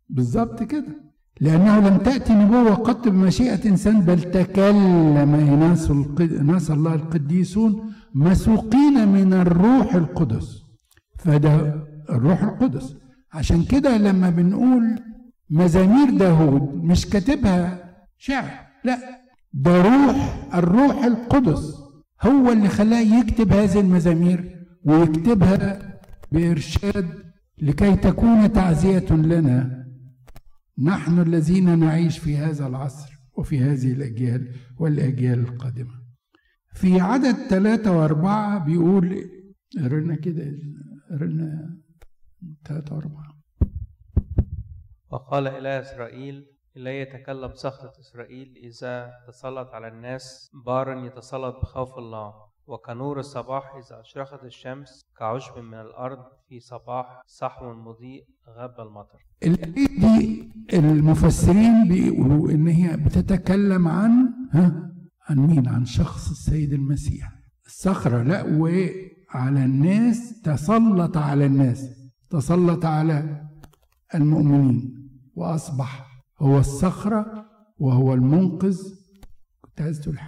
بالظبط 0.08 0.62
كده. 0.62 1.04
لأنه 1.40 1.88
لم 1.88 1.96
تأتي 1.98 2.32
نبوة 2.34 2.74
قط 2.74 3.08
بمشيئة 3.08 3.68
إنسان 3.68 4.00
بل 4.00 4.20
تكلم 4.22 5.37
ناس 5.60 5.90
ناس 6.42 6.70
الله 6.70 6.94
القديسون 6.94 7.92
مسوقين 8.14 9.08
من 9.08 9.32
الروح 9.32 9.94
القدس. 9.94 10.62
فده 11.18 11.74
الروح 12.10 12.42
القدس. 12.42 12.96
عشان 13.32 13.64
كده 13.64 13.96
لما 13.96 14.30
بنقول 14.30 15.00
مزامير 15.50 16.10
داود 16.18 16.84
مش 16.84 17.06
كاتبها 17.06 17.94
شعر 18.18 18.50
لا. 18.84 18.98
ده 19.52 19.82
روح 19.82 20.48
الروح 20.54 21.04
القدس 21.04 21.74
هو 22.22 22.52
اللي 22.52 22.68
خلاه 22.68 23.00
يكتب 23.00 23.52
هذه 23.52 23.80
المزامير 23.80 24.66
ويكتبها 24.84 25.93
بإرشاد 26.35 27.35
لكي 27.59 27.97
تكون 27.97 28.53
تعزية 28.53 29.12
لنا. 29.12 29.87
نحن 30.79 31.20
الذين 31.20 31.79
نعيش 31.79 32.18
في 32.18 32.37
هذا 32.37 32.66
العصر 32.66 33.14
وفي 33.37 33.59
هذه 33.59 33.92
الأجيال 33.92 34.55
والأجيال 34.79 35.40
القادمة. 35.40 35.94
في 36.75 37.01
عدد 37.01 37.35
ثلاثة 37.35 37.99
وأربعة 37.99 38.64
بيقول 38.64 39.31
قرنا 39.83 40.14
كده 40.14 40.44
قرنا 41.11 41.79
ثلاثة 42.64 42.94
وأربعة. 42.94 43.35
وقال 45.11 45.47
إله 45.47 45.81
إسرائيل 45.81 46.47
إلي 46.77 47.01
يتكلم 47.01 47.55
صخرة 47.55 47.92
إسرائيل 48.01 48.55
إذا 48.57 49.12
تسلط 49.29 49.68
على 49.68 49.88
الناس 49.88 50.51
بارا 50.66 51.07
يتسلط 51.07 51.57
بخوف 51.62 51.99
الله. 51.99 52.43
وكنور 52.66 53.18
الصباح 53.18 53.74
إذا 53.74 54.00
أشرقت 54.00 54.44
الشمس 54.44 55.05
كعشب 55.18 55.59
من 55.59 55.74
الأرض 55.81 56.18
في 56.48 56.61
صباح 56.61 57.22
صحو 57.27 57.72
مضيء 57.74 58.24
غب 58.59 58.81
المطر. 58.81 59.18
الآية 59.42 59.87
دي 59.87 60.53
المفسرين 60.74 61.88
بيقولوا 61.88 62.50
إن 62.50 62.66
هي 62.66 62.96
بتتكلم 62.96 63.88
عن 63.88 64.11
ها؟ 64.50 64.90
عن 65.29 65.37
مين؟ 65.37 65.68
عن 65.68 65.85
شخص 65.85 66.31
السيد 66.31 66.72
المسيح. 66.72 67.33
الصخرة 67.66 68.22
لا 68.22 68.42
وعلى 68.42 69.64
الناس 69.64 70.40
تسلط 70.42 71.16
على 71.16 71.46
الناس 71.46 71.90
تسلط 72.31 72.85
على 72.85 73.46
المؤمنين. 74.14 75.11
وأصبح 75.35 76.07
هو 76.38 76.59
الصخرة 76.59 77.46
وهو 77.79 78.14
المنقذ. 78.14 78.79
كنت 79.61 79.81
عايز 79.81 80.00
تقول 80.00 80.18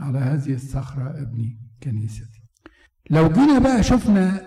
على 0.00 0.18
هذه 0.18 0.54
الصخرة 0.54 1.10
ابني؟ 1.22 1.61
كنيستي 1.82 2.42
لو 3.10 3.28
جينا 3.28 3.58
بقى 3.58 3.82
شفنا 3.82 4.40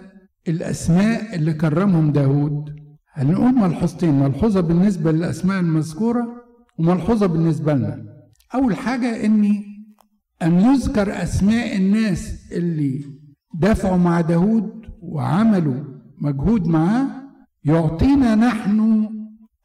الأسماء 0.48 1.36
اللي 1.36 1.54
كرمهم 1.54 2.12
داود 2.12 2.76
هنقول 3.14 3.54
ملحوظتين 3.56 4.20
ملحوظة 4.20 4.62
بالنسبة 4.62 5.12
للأسماء 5.12 5.60
المذكورة 5.60 6.28
وملحوظة 6.80 7.26
بالنسبة 7.26 7.74
لنا؟ 7.74 8.06
أول 8.56 8.76
حاجة 8.76 9.26
إني 9.26 9.64
أن 10.42 10.60
يذكر 10.60 11.24
أسماء 11.24 11.78
الناس 11.78 12.52
اللي 12.52 13.06
دافعوا 13.60 13.98
مع 13.98 14.22
داود 14.22 14.72
وعملوا 15.02 15.84
مجهود 16.22 16.68
معاه 16.68 17.08
يعطينا 17.64 18.36
نحن 18.36 19.10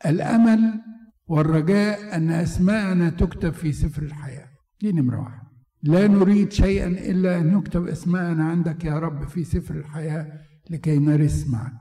الأمل 0.07 0.81
والرجاء 1.27 2.17
أن 2.17 2.31
أسماءنا 2.31 3.11
تكتب 3.11 3.53
في 3.53 3.73
سفر 3.73 4.03
الحياة. 4.03 4.47
دي 4.81 4.93
نمرة 4.93 5.21
واحد. 5.21 5.40
لا 5.83 6.07
نريد 6.07 6.53
شيئا 6.53 6.87
إلا 6.87 7.39
أن 7.41 7.59
يكتب 7.59 7.87
أسماءنا 7.87 8.45
عندك 8.45 8.85
يا 8.85 8.99
رب 8.99 9.29
في 9.29 9.45
سفر 9.45 9.75
الحياة 9.75 10.33
لكي 10.71 10.99
نرث 10.99 11.49
معك. 11.51 11.73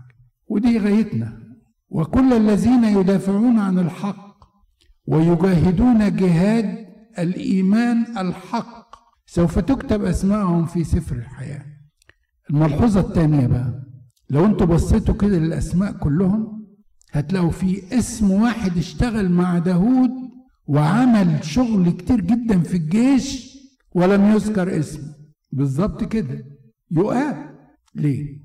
ودي 0.47 0.77
غايتنا. 0.79 1.39
وكل 1.89 2.33
الذين 2.33 2.83
يدافعون 2.83 3.59
عن 3.59 3.79
الحق 3.79 4.39
ويجاهدون 5.07 6.15
جهاد 6.15 6.85
الإيمان 7.19 8.17
الحق 8.17 8.89
سوف 9.25 9.59
تكتب 9.59 10.03
أسماءهم 10.05 10.65
في 10.65 10.83
سفر 10.83 11.15
الحياة. 11.15 11.65
الملحوظة 12.49 12.99
الثانية 12.99 13.47
بقى 13.47 13.83
لو 14.29 14.45
أنتوا 14.45 14.67
بصيتوا 14.67 15.15
كده 15.15 15.37
للأسماء 15.39 15.91
كلهم 15.91 16.65
هتلاقوا 17.11 17.49
في 17.51 17.97
اسم 17.99 18.31
واحد 18.31 18.77
اشتغل 18.77 19.29
مع 19.31 19.57
داود 19.57 20.09
وعمل 20.67 21.43
شغل 21.45 21.89
كتير 21.89 22.21
جدا 22.21 22.59
في 22.59 22.77
الجيش 22.77 23.48
ولم 23.95 24.25
يذكر 24.25 24.79
اسمه 24.79 25.15
بالظبط 25.51 26.03
كده. 26.03 26.45
يؤاب. 26.91 27.55
ليه؟ 27.95 28.39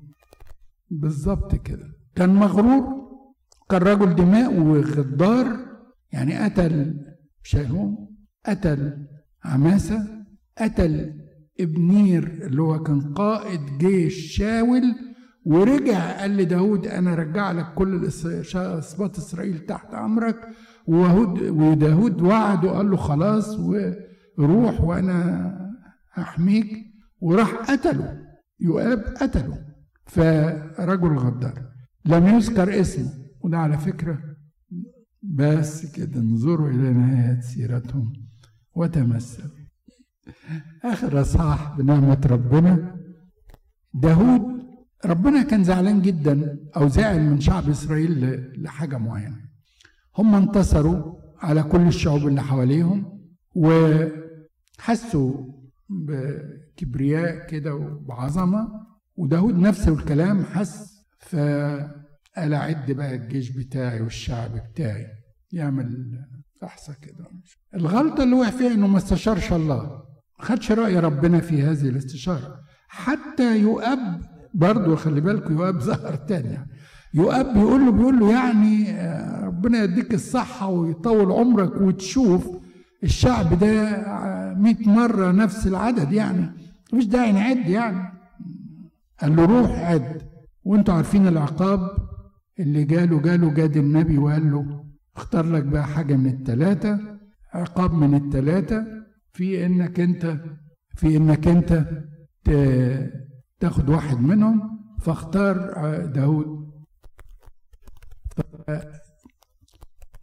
بالظبط 0.89 1.55
كده. 1.55 1.87
كان 2.15 2.35
مغرور 2.35 2.83
كان 3.69 3.81
رجل 3.81 4.15
دماء 4.15 4.59
وغدار 4.59 5.57
يعني 6.11 6.37
قتل 6.37 6.95
شالوم 7.43 8.15
قتل 8.45 9.07
عماسة 9.45 10.25
قتل 10.57 11.13
ابنير 11.59 12.23
اللي 12.45 12.61
هو 12.61 12.83
كان 12.83 13.13
قائد 13.13 13.77
جيش 13.77 14.37
شاول 14.37 14.83
ورجع 15.45 16.19
قال 16.19 16.37
لداود 16.37 16.87
أنا 16.87 17.15
رجع 17.15 17.51
لك 17.51 17.73
كل 17.73 18.05
اسباط 18.05 19.17
إسرائيل 19.17 19.59
تحت 19.59 19.93
أمرك. 19.93 20.39
وداود 20.87 22.21
وعد 22.21 22.65
وقال 22.65 22.91
له 22.91 22.97
خلاص 22.97 23.59
وروح 24.37 24.81
وأنا 24.81 25.71
هحميك 26.13 26.85
وراح 27.21 27.71
قتله 27.71 28.21
يؤاب 28.59 28.99
قتله 28.99 29.65
فرجل 30.05 31.17
غدار. 31.17 31.71
لم 32.05 32.27
يذكر 32.27 32.79
اسمه 32.79 33.13
وده 33.41 33.57
على 33.57 33.77
فكرة 33.77 34.19
بس 35.21 35.85
كده 35.95 36.19
انظروا 36.19 36.69
إلى 36.69 36.93
نهاية 36.93 37.39
سيرتهم 37.39 38.13
وتمثلوا. 38.75 39.65
آخر 40.83 41.21
أصحاح 41.21 41.77
بنعمة 41.77 42.21
ربنا 42.25 42.95
داود 43.93 44.41
ربنا 45.05 45.43
كان 45.43 45.63
زعلان 45.63 46.01
جدا 46.01 46.59
أو 46.77 46.87
زعل 46.87 47.29
من 47.29 47.39
شعب 47.39 47.69
إسرائيل 47.69 48.43
لحاجة 48.63 48.97
معينة. 48.97 49.37
هم 50.17 50.35
انتصروا 50.35 51.15
على 51.39 51.63
كل 51.63 51.87
الشعوب 51.87 52.27
اللي 52.27 52.41
حواليهم 52.41 53.21
وحسوا 54.79 55.33
بكبرياء 55.89 57.47
كده 57.47 57.75
وبعظمة 57.75 58.67
وداود 59.15 59.55
نفس 59.59 59.87
الكلام 59.87 60.43
حس 60.43 61.05
فقال 61.19 62.53
اعد 62.53 62.91
بقى 62.91 63.15
الجيش 63.15 63.49
بتاعي 63.49 64.01
والشعب 64.01 64.51
بتاعي 64.71 65.05
يعمل 65.51 66.19
احسن 66.63 66.93
كده. 67.01 67.25
الغلطة 67.75 68.23
اللي 68.23 68.35
وقع 68.35 68.49
فيها 68.49 68.73
إنه 68.73 68.87
ما 68.87 68.97
استشارش 68.97 69.53
الله 69.53 69.83
ما 70.39 70.45
خدش 70.45 70.71
رأي 70.71 70.99
ربنا 70.99 71.39
في 71.39 71.61
هذه 71.63 71.89
الاستشارة. 71.89 72.59
حتى 72.87 73.59
يؤب 73.59 74.21
برضه 74.53 74.95
خلي 74.95 75.21
بالكم 75.21 75.53
يؤاب 75.53 75.79
ظهر 75.79 76.15
تاني. 76.15 76.67
يؤاب 77.13 77.53
بيقول 77.53 77.85
له 77.85 77.91
بيقول 77.91 78.19
له 78.19 78.31
يعني 78.31 78.91
ربنا 79.45 79.83
يديك 79.83 80.13
الصحة 80.13 80.69
ويطول 80.69 81.31
عمرك 81.31 81.81
وتشوف 81.81 82.47
الشعب 83.03 83.59
ده 83.59 83.95
مئة 84.57 84.89
مرة 84.89 85.31
نفس 85.31 85.67
العدد 85.67 86.11
يعني. 86.11 86.49
مش 86.93 87.07
داعي 87.07 87.31
نعد 87.31 87.69
يعني. 87.69 88.13
قال 89.21 89.35
له 89.35 89.45
روح 89.45 89.69
عد. 89.79 90.21
وانتوا 90.63 90.93
عارفين 90.93 91.27
العقاب 91.27 91.89
اللي 92.59 92.83
جاله 92.83 93.19
جاله 93.21 93.49
جاد 93.53 93.77
النبي 93.77 94.17
وقال 94.17 94.51
له 94.51 94.85
اختار 95.15 95.45
لك 95.45 95.63
بقى 95.63 95.83
حاجة 95.87 96.15
من 96.15 96.27
التلاتة 96.27 96.99
عقاب 97.53 97.93
من 97.93 98.15
التلاتة 98.15 98.83
في 99.33 99.65
إنك 99.65 99.99
أنت 99.99 100.37
في 100.95 101.17
إنك 101.17 101.47
أنت 101.47 101.85
تاخد 103.59 103.89
واحد 103.89 104.17
منهم 104.21 104.79
فاختار 105.01 105.55
داود 106.05 106.71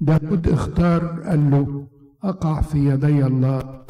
داود 0.00 0.48
اختار 0.48 1.22
قال 1.22 1.50
له 1.50 1.88
أقع 2.22 2.60
في 2.60 2.78
يدي 2.88 3.26
الله. 3.26 3.81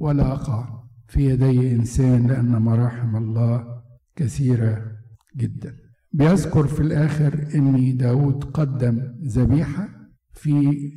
ولا 0.00 0.32
أقع 0.32 0.80
في 1.08 1.30
يدي 1.30 1.72
إنسان 1.74 2.26
لأن 2.26 2.62
مراحم 2.62 3.16
الله 3.16 3.82
كثيرة 4.16 4.92
جدا. 5.36 5.76
بيذكر 6.12 6.66
في 6.66 6.80
الآخر 6.80 7.48
أن 7.54 7.96
داود 7.96 8.44
قدم 8.44 9.14
ذبيحة 9.24 9.88
في 10.32 10.52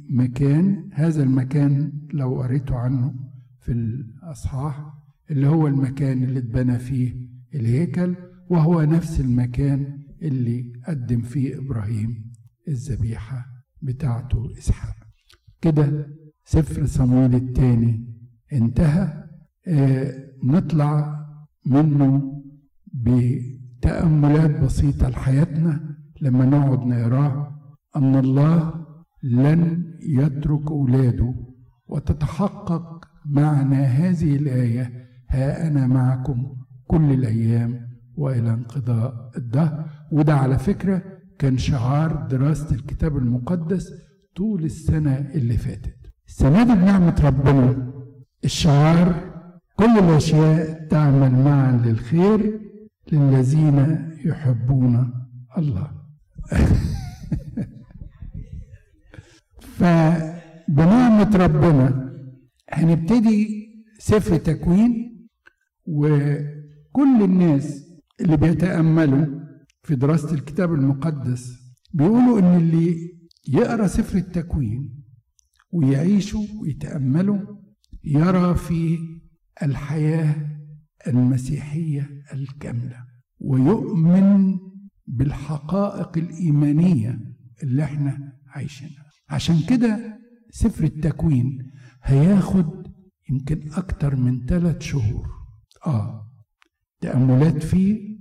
مكان 0.09 0.89
هذا 0.93 1.23
المكان 1.23 1.91
لو 2.13 2.41
قريته 2.41 2.75
عنه 2.75 3.13
في 3.59 3.71
الأصحاح 3.71 4.85
اللي 5.31 5.47
هو 5.47 5.67
المكان 5.67 6.23
اللي 6.23 6.39
اتبنى 6.39 6.79
فيه 6.79 7.13
الهيكل 7.55 8.15
وهو 8.49 8.81
نفس 8.81 9.19
المكان 9.19 9.99
اللي 10.21 10.73
قدم 10.87 11.21
فيه 11.21 11.57
إبراهيم 11.57 12.31
الذبيحة 12.67 13.45
بتاعته 13.81 14.51
إسحاق. 14.57 14.95
كده 15.61 16.07
سفر 16.45 16.85
صمويل 16.85 17.35
الثاني 17.35 18.12
انتهى 18.53 19.23
آه 19.67 20.13
نطلع 20.43 21.15
منه 21.65 22.33
بتأملات 22.93 24.59
بسيطة 24.63 25.09
لحياتنا 25.09 25.95
لما 26.21 26.45
نقعد 26.45 26.79
نقراه 26.79 27.55
أن 27.95 28.15
الله 28.15 28.73
لن 29.23 29.83
يترك 30.09 30.71
أولاده 30.71 31.33
وتتحقق 31.87 33.05
معنى 33.25 33.75
هذه 33.75 34.35
الآية 34.35 34.91
ها 35.29 35.67
أنا 35.67 35.87
معكم 35.87 36.55
كل 36.87 37.11
الأيام 37.11 37.79
وإلى 38.17 38.53
انقضاء 38.53 39.31
الدهر 39.37 39.89
وده 40.11 40.33
على 40.35 40.57
فكرة 40.59 41.01
كان 41.39 41.57
شعار 41.57 42.27
دراسة 42.31 42.75
الكتاب 42.75 43.17
المقدس 43.17 43.89
طول 44.35 44.63
السنة 44.63 45.15
اللي 45.35 45.57
فاتت. 45.57 45.95
السنة 46.27 46.63
دي 46.63 46.81
بنعمة 46.81 47.15
ربنا 47.23 47.93
الشعار 48.45 49.33
كل 49.75 49.99
الأشياء 49.99 50.87
تعمل 50.87 51.31
معا 51.31 51.71
للخير 51.85 52.59
للذين 53.11 54.09
يحبون 54.25 55.13
الله. 55.57 55.91
فبنعمة 59.77 61.37
ربنا 61.37 62.13
هنبتدي 62.69 63.63
سفر 63.99 64.37
تكوين 64.37 65.13
وكل 65.85 67.23
الناس 67.23 67.83
اللي 68.21 68.37
بيتأملوا 68.37 69.25
في 69.83 69.95
دراسة 69.95 70.33
الكتاب 70.33 70.73
المقدس 70.73 71.53
بيقولوا 71.93 72.39
إن 72.39 72.55
اللي 72.57 73.13
يقرأ 73.47 73.87
سفر 73.87 74.17
التكوين 74.17 75.03
ويعيشوا 75.71 76.45
ويتأملوا 76.61 77.62
يرى 78.03 78.55
في 78.55 78.99
الحياة 79.63 80.35
المسيحية 81.07 82.09
الكاملة 82.33 83.05
ويؤمن 83.39 84.57
بالحقائق 85.07 86.17
الإيمانية 86.17 87.19
اللي 87.63 87.83
إحنا 87.83 88.33
عايشينها. 88.47 89.03
عشان 89.29 89.59
كده 89.69 90.19
سفر 90.51 90.83
التكوين 90.83 91.71
هياخد 92.03 92.87
يمكن 93.29 93.71
أكتر 93.73 94.15
من 94.15 94.45
ثلاث 94.45 94.81
شهور. 94.81 95.27
آه 95.87 96.29
تأملات 97.01 97.63
فيه 97.63 98.13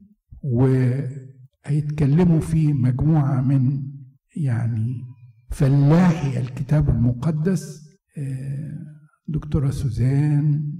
وهيتكلموا 0.42 2.40
فيه 2.40 2.72
مجموعة 2.72 3.40
من 3.40 3.82
يعني 4.36 5.02
فلاحي 5.50 6.40
الكتاب 6.40 6.88
المقدس 6.90 7.82
دكتورة 9.26 9.70
سوزان 9.70 10.72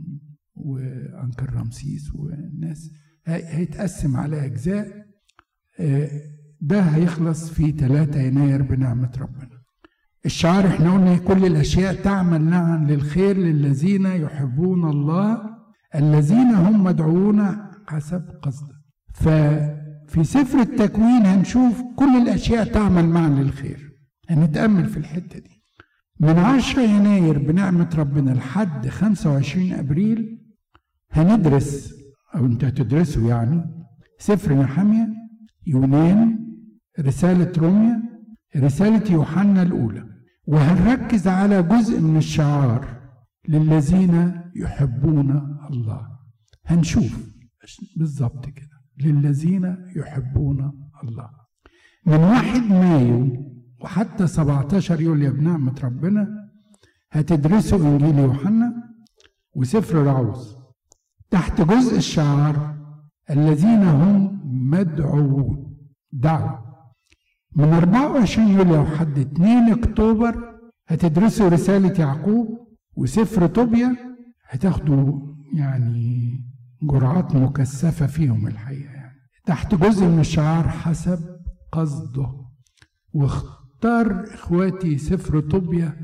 وأنكر 0.54 1.54
رمسيس 1.54 2.14
والناس. 2.14 2.90
هيتقسم 3.26 4.16
على 4.16 4.44
أجزاء. 4.46 5.06
ده 6.60 6.80
هيخلص 6.80 7.50
في 7.50 7.72
3 7.72 8.20
يناير 8.20 8.62
بنعمة 8.62 9.12
ربنا. 9.20 9.62
الشعار 10.26 10.66
إحنا 10.66 10.94
قلنا 10.94 11.16
كل 11.16 11.46
الأشياء 11.46 11.94
تعمل 11.94 12.42
معا 12.42 12.76
للخير 12.78 13.36
للذين 13.36 14.06
يحبون 14.06 14.90
الله. 14.90 15.38
الذين 15.94 16.54
هم 16.54 16.84
مدعوون 16.84 17.56
حسب 17.88 18.22
قصده 18.42 18.82
ففي 19.14 20.24
سفر 20.24 20.60
التكوين 20.60 21.26
هنشوف 21.26 21.82
كل 21.96 22.22
الأشياء 22.22 22.72
تعمل 22.72 23.08
معا 23.08 23.28
للخير. 23.28 23.92
هنتأمل 24.30 24.86
في 24.86 24.96
الحتة 24.96 25.38
دي. 25.38 25.61
من 26.22 26.38
10 26.38 26.82
يناير 26.82 27.38
بنعمة 27.38 27.90
ربنا 27.98 28.30
لحد 28.30 28.88
25 28.88 29.72
أبريل 29.72 30.38
هندرس 31.10 31.94
أو 32.34 32.46
أنت 32.46 32.64
هتدرسه 32.64 33.28
يعني 33.28 33.64
سفر 34.18 34.54
نحمية 34.54 35.08
يونان 35.66 36.38
رسالة 37.00 37.52
روميا 37.58 38.02
رسالة 38.56 39.12
يوحنا 39.12 39.62
الأولى. 39.62 40.04
وهنركز 40.46 41.28
على 41.28 41.62
جزء 41.62 42.00
من 42.00 42.16
الشعار 42.16 43.00
للذين 43.48 44.40
يحبون 44.56 45.30
الله. 45.70 46.08
هنشوف 46.66 47.34
بالظبط 47.96 48.46
كده. 48.46 48.82
للذين 48.98 49.76
يحبون 49.96 50.72
الله. 51.04 51.30
من 52.06 52.14
واحد 52.14 52.60
مايو 52.62 53.51
وحتى 53.82 54.26
17 54.26 55.00
يوليو 55.00 55.32
بنعمة 55.32 55.74
ربنا 55.84 56.48
هتدرسوا 57.12 57.78
إنجيل 57.78 58.18
يوحنا 58.18 58.72
وسفر 59.54 59.94
رعوز 59.96 60.56
تحت 61.30 61.60
جزء 61.60 61.96
الشعار 61.96 62.76
الذين 63.30 63.82
هم 63.82 64.40
مدعوون. 64.70 65.76
دعوة. 66.12 66.64
من 67.56 67.72
24 67.72 68.48
يوليو 68.48 68.82
لحد 68.82 69.18
2 69.18 69.72
أكتوبر 69.72 70.58
هتدرسوا 70.88 71.48
رسالة 71.48 72.00
يعقوب 72.00 72.48
وسفر 72.96 73.46
طوبيا 73.46 73.96
هتاخدوا 74.48 75.20
يعني 75.54 76.40
جرعات 76.82 77.36
مكثفة 77.36 78.06
فيهم 78.06 78.46
الحقيقة. 78.46 78.92
يعني 78.92 79.18
تحت 79.46 79.74
جزء 79.74 80.06
من 80.06 80.20
الشعار 80.20 80.68
حسب 80.68 81.18
قصده 81.72 82.28
واختار 83.84 84.34
اخواتي 84.34 84.98
سفر 84.98 85.40
طوبيا 85.40 85.96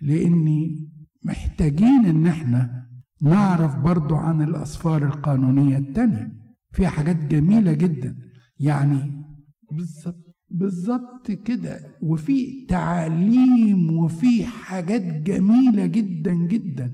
لأني 0.00 0.88
محتاجين 1.24 2.04
إن 2.06 2.26
إحنا 2.26 2.86
نعرف 3.20 3.76
برضو 3.76 4.14
عن 4.14 4.42
الأسفار 4.42 5.04
القانونية 5.06 5.78
التانية. 5.78 6.32
فيها 6.72 6.88
حاجات 6.88 7.16
جميلة 7.16 7.72
جدا. 7.72 8.16
يعني 8.58 9.24
بالظبط 9.72 10.36
بالظبط 10.50 11.30
كده. 11.30 11.80
وفي 12.02 12.66
تعاليم 12.68 13.98
وفي 13.98 14.44
حاجات 14.44 15.02
جميلة 15.22 15.86
جدا 15.86 16.34
جدا. 16.34 16.92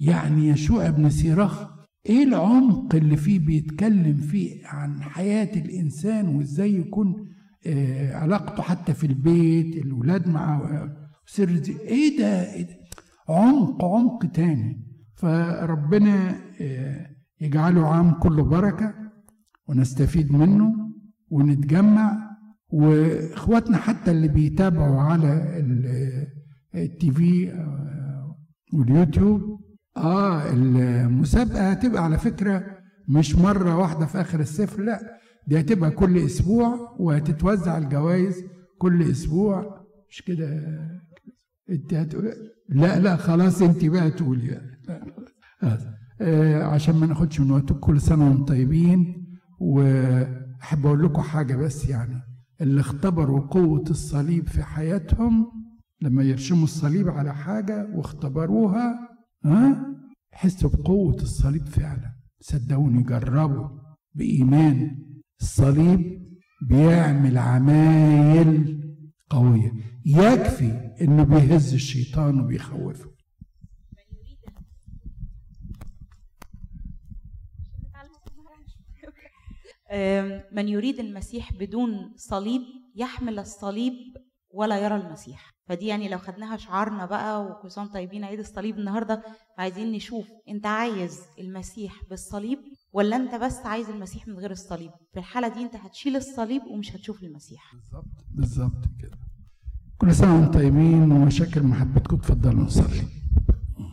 يعني 0.00 0.48
يشوع 0.48 0.88
ابن 0.88 1.10
سيراخ 1.10 1.66
إيه 2.06 2.24
العمق 2.24 2.94
اللي 2.94 3.16
فيه 3.16 3.38
بيتكلم 3.38 4.14
فيه 4.14 4.66
عن 4.66 5.02
حياة 5.02 5.60
الإنسان 5.64 6.28
وإزاي 6.28 6.74
يكون 6.74 7.31
علاقته 8.14 8.62
حتى 8.62 8.94
في 8.94 9.06
البيت 9.06 9.76
الولاد 9.84 10.28
مع 10.28 10.62
سر 11.26 11.48
إيه 11.68 12.18
ده, 12.18 12.52
إيه 12.54 12.68
عمق 13.28 13.84
عمق 13.84 14.26
تاني. 14.26 14.86
فربنا 15.16 16.34
آه 16.60 17.06
يجعله 17.40 17.86
عام 17.88 18.10
كله 18.10 18.42
بركة 18.44 18.94
ونستفيد 19.68 20.32
منه 20.32 20.72
ونتجمع 21.30 22.30
وإخواتنا 22.68 23.76
حتى 23.76 24.10
اللي 24.10 24.28
بيتابعوا 24.28 25.00
على 25.00 25.58
التي 26.74 27.10
في 27.10 27.52
واليوتيوب. 28.74 29.60
آه 29.96 30.50
المسابقة 30.52 31.70
هتبقى 31.70 32.04
على 32.04 32.18
فكرة 32.18 32.64
مش 33.08 33.34
مرة 33.36 33.76
واحدة 33.76 34.06
في 34.06 34.20
آخر 34.20 34.40
الصفر 34.40 34.82
لا. 34.82 35.00
دي 35.46 35.60
هتبقى 35.60 35.90
كل 35.90 36.18
أسبوع 36.18 36.96
وهتتوزع 36.98 37.78
الجوائز 37.78 38.44
كل 38.78 39.02
أسبوع. 39.02 39.82
مش 40.08 40.22
كده؟ 40.22 40.62
انت 41.70 41.94
هتقول 41.94 42.32
لا 42.68 42.98
لا 43.00 43.16
خلاص 43.16 43.62
انت 43.62 43.84
بقى 43.84 44.10
تقولي 44.10 44.60
آه 46.20 46.62
عشان 46.64 46.94
ما 46.96 47.06
ناخدش 47.06 47.40
من 47.40 47.50
وقتكم 47.50 47.78
كل 47.78 48.00
سنة 48.00 48.24
وأنتم 48.28 48.44
طيبين 48.44 49.26
وأحب 49.60 50.86
أقول 50.86 51.04
لكم 51.04 51.22
حاجة 51.22 51.56
بس 51.56 51.88
يعني. 51.88 52.22
اللي 52.60 52.80
اختبروا 52.80 53.40
قوة 53.40 53.84
الصليب 53.90 54.48
في 54.48 54.62
حياتهم 54.62 55.46
لما 56.02 56.22
يرشموا 56.22 56.64
الصليب 56.64 57.08
على 57.08 57.34
حاجة 57.34 57.88
واختبروها 57.94 59.08
ها؟ 59.44 59.86
حسوا 60.32 60.70
بقوة 60.70 61.14
الصليب 61.14 61.66
فعلا. 61.66 62.12
صدقوني 62.40 63.02
جربوا 63.02 63.68
بإيمان. 64.14 64.98
الصليب 65.42 66.22
بيعمل 66.68 67.38
عمايل 67.38 68.78
قوية. 69.30 69.72
يكفي 70.06 70.94
إنه 71.00 71.22
بيهز 71.24 71.74
الشيطان 71.74 72.40
وبيخوفه. 72.40 73.12
من 80.52 80.68
يريد 80.68 80.98
المسيح 80.98 81.52
بدون 81.52 82.12
صليب 82.16 82.62
يحمل 82.96 83.38
الصليب 83.38 83.92
ولا 84.54 84.78
يرى 84.78 84.96
المسيح. 84.96 85.52
فدي 85.68 85.86
يعني 85.86 86.08
لو 86.08 86.18
خدناها 86.18 86.56
شعارنا 86.56 87.06
بقى 87.06 87.44
وكل 87.44 87.70
طيبين 87.70 88.24
عيد 88.24 88.38
الصليب 88.38 88.78
النهارده 88.78 89.22
عايزين 89.58 89.92
نشوف 89.92 90.28
انت 90.48 90.66
عايز 90.66 91.20
المسيح 91.38 92.04
بالصليب 92.10 92.58
ولا 92.92 93.16
انت 93.16 93.34
بس 93.34 93.56
عايز 93.66 93.88
المسيح 93.88 94.28
من 94.28 94.34
غير 94.38 94.50
الصليب؟ 94.50 94.90
في 95.12 95.18
الحالة 95.18 95.48
دي 95.48 95.60
انت 95.60 95.76
هتشيل 95.76 96.16
الصليب 96.16 96.62
ومش 96.62 96.96
هتشوف 96.96 97.22
المسيح. 97.22 97.74
بالظبط 97.74 98.24
بالظبط 98.30 98.84
كده. 99.00 99.18
كل 99.98 100.14
سنة 100.14 100.34
وأنتم 100.36 100.52
طيبين 100.52 101.12
ومشاكل 101.12 101.62
محبتكم 101.62 102.16
تفضلوا 102.16 102.64
نصلي. 102.64 103.21